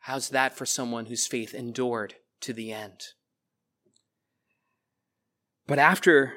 How's 0.00 0.30
that 0.30 0.54
for 0.54 0.66
someone 0.66 1.06
whose 1.06 1.26
faith 1.26 1.54
endured 1.54 2.14
to 2.40 2.52
the 2.52 2.72
end? 2.72 3.00
But 5.66 5.78
after 5.78 6.34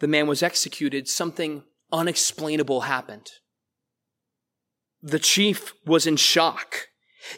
the 0.00 0.08
man 0.08 0.26
was 0.26 0.42
executed, 0.42 1.08
something 1.08 1.64
unexplainable 1.90 2.82
happened. 2.82 3.30
The 5.02 5.18
chief 5.18 5.72
was 5.86 6.06
in 6.06 6.16
shock. 6.16 6.88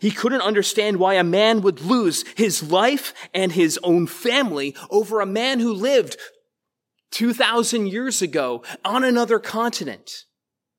He 0.01 0.11
couldn't 0.11 0.43
understand 0.43 0.99
why 0.99 1.15
a 1.15 1.25
man 1.25 1.61
would 1.63 1.83
lose 1.83 2.25
his 2.37 2.63
life 2.71 3.15
and 3.33 3.53
his 3.53 3.79
own 3.83 4.07
family 4.07 4.75
over 4.91 5.21
a 5.21 5.27
man 5.27 5.61
who 5.61 5.73
lived 5.73 6.17
2,000 7.11 7.87
years 7.87 8.23
ago 8.23 8.63
on 8.85 9.05
another 9.05 9.39
continent. 9.39 10.25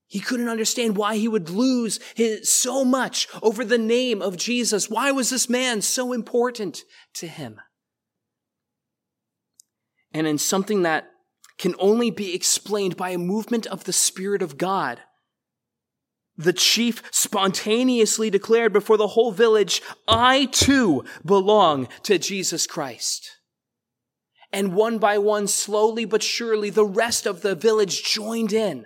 He 0.08 0.20
couldn't 0.20 0.50
understand 0.50 0.98
why 0.98 1.18
he 1.18 1.28
would 1.28 1.50
lose 1.50 2.00
his, 2.16 2.52
so 2.52 2.84
much 2.84 3.28
over 3.44 3.64
the 3.64 3.78
name 3.78 4.22
of 4.22 4.38
Jesus. 4.38 4.90
Why 4.90 5.12
was 5.12 5.30
this 5.30 5.48
man 5.48 5.82
so 5.82 6.14
important 6.14 6.84
to 7.16 7.28
him? 7.28 7.62
And 10.12 10.26
in 10.26 10.40
something 10.40 10.82
that 10.82 11.12
can 11.60 11.76
only 11.78 12.10
be 12.10 12.34
explained 12.34 12.98
by 12.98 13.12
a 13.12 13.20
movement 13.20 13.68
of 13.68 13.84
the 13.84 13.94
Spirit 13.94 14.42
of 14.42 14.58
God, 14.58 15.00
the 16.36 16.54
chief 16.54 17.04
spontaneously 17.12 18.30
declared 18.30 18.74
before 18.74 18.98
the 18.98 19.10
whole 19.10 19.32
village, 19.32 19.82
I 20.08 20.46
too 20.46 21.04
belong 21.24 21.88
to 22.04 22.18
Jesus 22.18 22.66
Christ. 22.66 23.39
And 24.52 24.74
one 24.74 24.98
by 24.98 25.18
one, 25.18 25.48
slowly 25.48 26.06
but 26.06 26.24
surely, 26.24 26.70
the 26.70 26.86
rest 26.86 27.26
of 27.26 27.42
the 27.42 27.56
village 27.56 28.04
joined 28.04 28.52
in. 28.52 28.86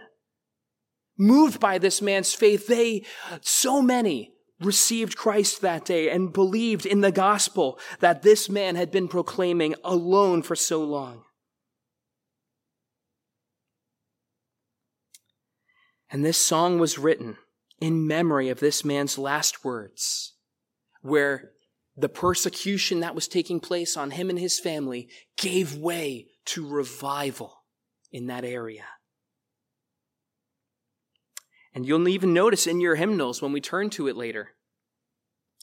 Moved 1.18 1.60
by 1.60 1.78
this 1.78 2.02
man's 2.02 2.34
faith, 2.34 2.68
they, 2.68 3.06
so 3.42 3.82
many, 3.82 4.34
received 4.60 5.16
Christ 5.16 5.62
that 5.62 5.86
day 5.86 6.10
and 6.10 6.34
believed 6.34 6.86
in 6.86 7.02
the 7.02 7.12
gospel 7.12 7.80
that 8.00 8.24
this 8.24 8.50
man 8.50 8.76
had 8.76 8.92
been 8.92 9.08
proclaiming 9.08 9.76
alone 9.84 10.42
for 10.42 10.56
so 10.56 10.84
long. 10.84 11.24
And 16.10 16.24
this 16.24 16.38
song 16.38 16.78
was 16.78 17.00
written 17.00 17.38
in 17.80 18.08
memory 18.08 18.50
of 18.50 18.60
this 18.60 18.86
man's 18.86 19.18
last 19.18 19.66
words, 19.66 20.34
where 21.02 21.52
the 21.96 22.10
persecution 22.10 23.02
that 23.02 23.16
was 23.16 23.28
taking 23.28 23.60
place 23.60 23.96
on 23.96 24.12
him 24.12 24.30
and 24.30 24.40
his 24.40 24.60
family 24.60 25.10
gave 25.38 25.78
way 25.78 26.28
to 26.46 26.68
revival 26.68 27.64
in 28.12 28.28
that 28.28 28.44
area. 28.44 28.86
And 31.74 31.86
you'll 31.86 32.08
even 32.08 32.34
notice 32.34 32.68
in 32.68 32.80
your 32.80 32.96
hymnals 32.96 33.42
when 33.42 33.52
we 33.52 33.62
turn 33.62 33.90
to 33.92 34.08
it 34.08 34.16
later, 34.16 34.52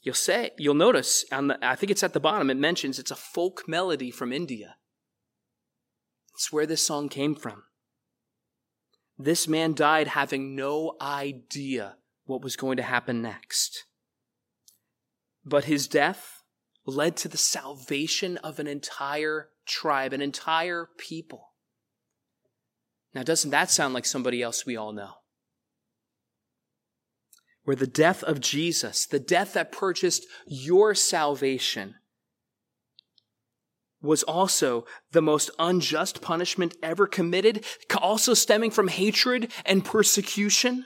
you'll 0.03 0.13
say, 0.13 0.51
you'll 0.57 0.73
notice 0.73 1.25
on 1.31 1.47
the, 1.47 1.65
I 1.65 1.75
think 1.75 1.91
it's 1.91 2.03
at 2.03 2.13
the 2.13 2.19
bottom, 2.19 2.49
it 2.49 2.57
mentions 2.57 2.99
it's 2.99 3.11
a 3.11 3.15
folk 3.15 3.63
melody 3.67 4.11
from 4.11 4.33
India. 4.33 4.75
It's 6.33 6.51
where 6.51 6.65
this 6.65 6.85
song 6.85 7.07
came 7.07 7.35
from. 7.35 7.63
This 9.17 9.47
man 9.47 9.73
died 9.73 10.07
having 10.07 10.55
no 10.55 10.95
idea 10.99 11.97
what 12.25 12.41
was 12.41 12.55
going 12.55 12.77
to 12.77 12.83
happen 12.83 13.21
next. 13.21 13.85
But 15.45 15.65
his 15.65 15.87
death 15.87 16.43
led 16.85 17.15
to 17.17 17.27
the 17.27 17.37
salvation 17.37 18.37
of 18.37 18.59
an 18.59 18.67
entire 18.67 19.49
tribe, 19.65 20.13
an 20.13 20.21
entire 20.21 20.89
people. 20.97 21.49
Now, 23.13 23.23
doesn't 23.23 23.51
that 23.51 23.69
sound 23.69 23.93
like 23.93 24.05
somebody 24.05 24.41
else 24.41 24.65
we 24.65 24.77
all 24.77 24.93
know? 24.93 25.15
where 27.63 27.75
the 27.75 27.87
death 27.87 28.23
of 28.23 28.39
Jesus, 28.39 29.05
the 29.05 29.19
death 29.19 29.53
that 29.53 29.71
purchased 29.71 30.25
your 30.47 30.95
salvation, 30.95 31.95
was 34.01 34.23
also 34.23 34.85
the 35.11 35.21
most 35.21 35.51
unjust 35.59 36.21
punishment 36.21 36.75
ever 36.81 37.05
committed, 37.05 37.63
also 38.01 38.33
stemming 38.33 38.71
from 38.71 38.87
hatred 38.87 39.51
and 39.63 39.85
persecution. 39.85 40.85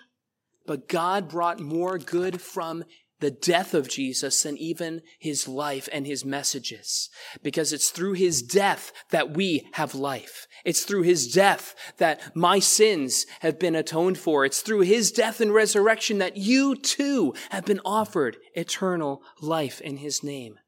But 0.67 0.89
God 0.89 1.29
brought 1.29 1.61
more 1.61 1.97
good 1.97 2.41
from 2.41 2.83
the 3.19 3.31
death 3.31 3.73
of 3.73 3.87
Jesus 3.87 4.43
than 4.43 4.57
even 4.57 5.01
his 5.19 5.47
life 5.47 5.87
and 5.91 6.05
his 6.05 6.25
messages. 6.25 7.09
Because 7.41 7.71
it's 7.71 7.89
through 7.89 8.13
his 8.13 8.41
death 8.41 8.91
that 9.11 9.35
we 9.35 9.67
have 9.73 9.95
life. 9.95 10.47
It's 10.65 10.83
through 10.83 11.03
his 11.03 11.31
death 11.31 11.75
that 11.97 12.35
my 12.35 12.59
sins 12.59 13.25
have 13.39 13.57
been 13.57 13.75
atoned 13.75 14.17
for. 14.17 14.45
It's 14.45 14.61
through 14.61 14.81
his 14.81 15.11
death 15.11 15.39
and 15.39 15.53
resurrection 15.53 16.17
that 16.17 16.37
you 16.37 16.75
too 16.75 17.33
have 17.51 17.65
been 17.65 17.81
offered 17.85 18.37
eternal 18.53 19.21
life 19.41 19.79
in 19.81 19.97
his 19.97 20.23
name. 20.23 20.59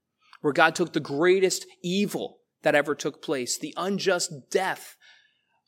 Where 0.41 0.53
God 0.53 0.75
took 0.75 0.93
the 0.93 0.99
greatest 0.99 1.65
evil 1.83 2.39
that 2.61 2.75
ever 2.75 2.95
took 2.95 3.21
place, 3.21 3.57
the 3.57 3.73
unjust 3.75 4.49
death 4.49 4.95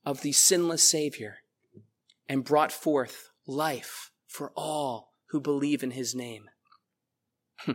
of 0.05 0.21
the 0.21 0.31
sinless 0.31 0.83
Savior, 0.83 1.39
and 2.27 2.43
brought 2.43 2.71
forth 2.71 3.29
life 3.45 4.11
for 4.27 4.51
all 4.55 5.13
who 5.29 5.41
believe 5.41 5.83
in 5.83 5.91
his 5.91 6.15
name. 6.15 6.49
Hmm. 7.65 7.73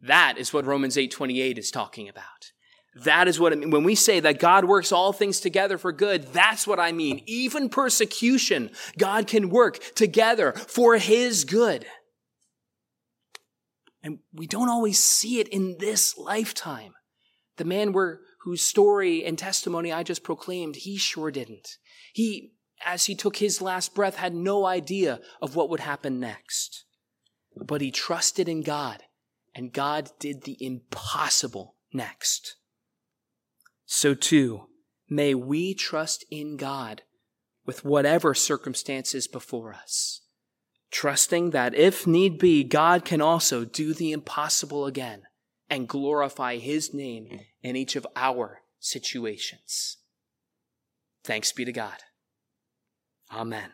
that 0.00 0.38
is 0.38 0.52
what 0.52 0.64
Romans 0.64 0.96
8:28 0.96 1.58
is 1.58 1.70
talking 1.70 2.08
about. 2.08 2.52
That 3.04 3.28
is 3.28 3.38
what 3.38 3.52
it 3.52 3.58
means. 3.58 3.72
When 3.72 3.84
we 3.84 3.94
say 3.94 4.20
that 4.20 4.40
God 4.40 4.64
works 4.64 4.90
all 4.90 5.12
things 5.12 5.40
together 5.40 5.78
for 5.78 5.92
good, 5.92 6.32
that's 6.32 6.66
what 6.66 6.80
I 6.80 6.92
mean. 6.92 7.22
Even 7.26 7.68
persecution, 7.68 8.70
God 8.96 9.26
can 9.26 9.50
work 9.50 9.78
together 9.94 10.52
for 10.52 10.96
his 10.96 11.44
good. 11.44 11.86
And 14.02 14.18
we 14.32 14.46
don't 14.46 14.68
always 14.68 14.98
see 14.98 15.38
it 15.38 15.48
in 15.48 15.76
this 15.78 16.16
lifetime. 16.16 16.94
The 17.56 17.64
man 17.64 17.94
whose 18.42 18.62
story 18.62 19.24
and 19.24 19.38
testimony 19.38 19.92
I 19.92 20.02
just 20.02 20.22
proclaimed, 20.22 20.76
he 20.76 20.96
sure 20.96 21.30
didn't. 21.30 21.76
He, 22.12 22.52
as 22.84 23.04
he 23.04 23.14
took 23.14 23.36
his 23.36 23.60
last 23.60 23.94
breath, 23.94 24.16
had 24.16 24.34
no 24.34 24.64
idea 24.64 25.20
of 25.42 25.56
what 25.56 25.68
would 25.70 25.80
happen 25.80 26.20
next. 26.20 26.84
But 27.56 27.80
he 27.80 27.90
trusted 27.90 28.48
in 28.48 28.62
God 28.62 29.02
and 29.58 29.72
God 29.72 30.12
did 30.20 30.44
the 30.44 30.56
impossible 30.60 31.74
next. 31.92 32.54
So 33.86 34.14
too, 34.14 34.68
may 35.10 35.34
we 35.34 35.74
trust 35.74 36.24
in 36.30 36.56
God 36.56 37.02
with 37.66 37.84
whatever 37.84 38.34
circumstances 38.34 39.26
before 39.26 39.74
us, 39.74 40.20
trusting 40.92 41.50
that 41.50 41.74
if 41.74 42.06
need 42.06 42.38
be, 42.38 42.62
God 42.62 43.04
can 43.04 43.20
also 43.20 43.64
do 43.64 43.92
the 43.92 44.12
impossible 44.12 44.86
again 44.86 45.22
and 45.68 45.88
glorify 45.88 46.58
His 46.58 46.94
name 46.94 47.40
in 47.60 47.74
each 47.74 47.96
of 47.96 48.06
our 48.14 48.60
situations. 48.78 49.96
Thanks 51.24 51.50
be 51.50 51.64
to 51.64 51.72
God. 51.72 51.96
Amen. 53.32 53.72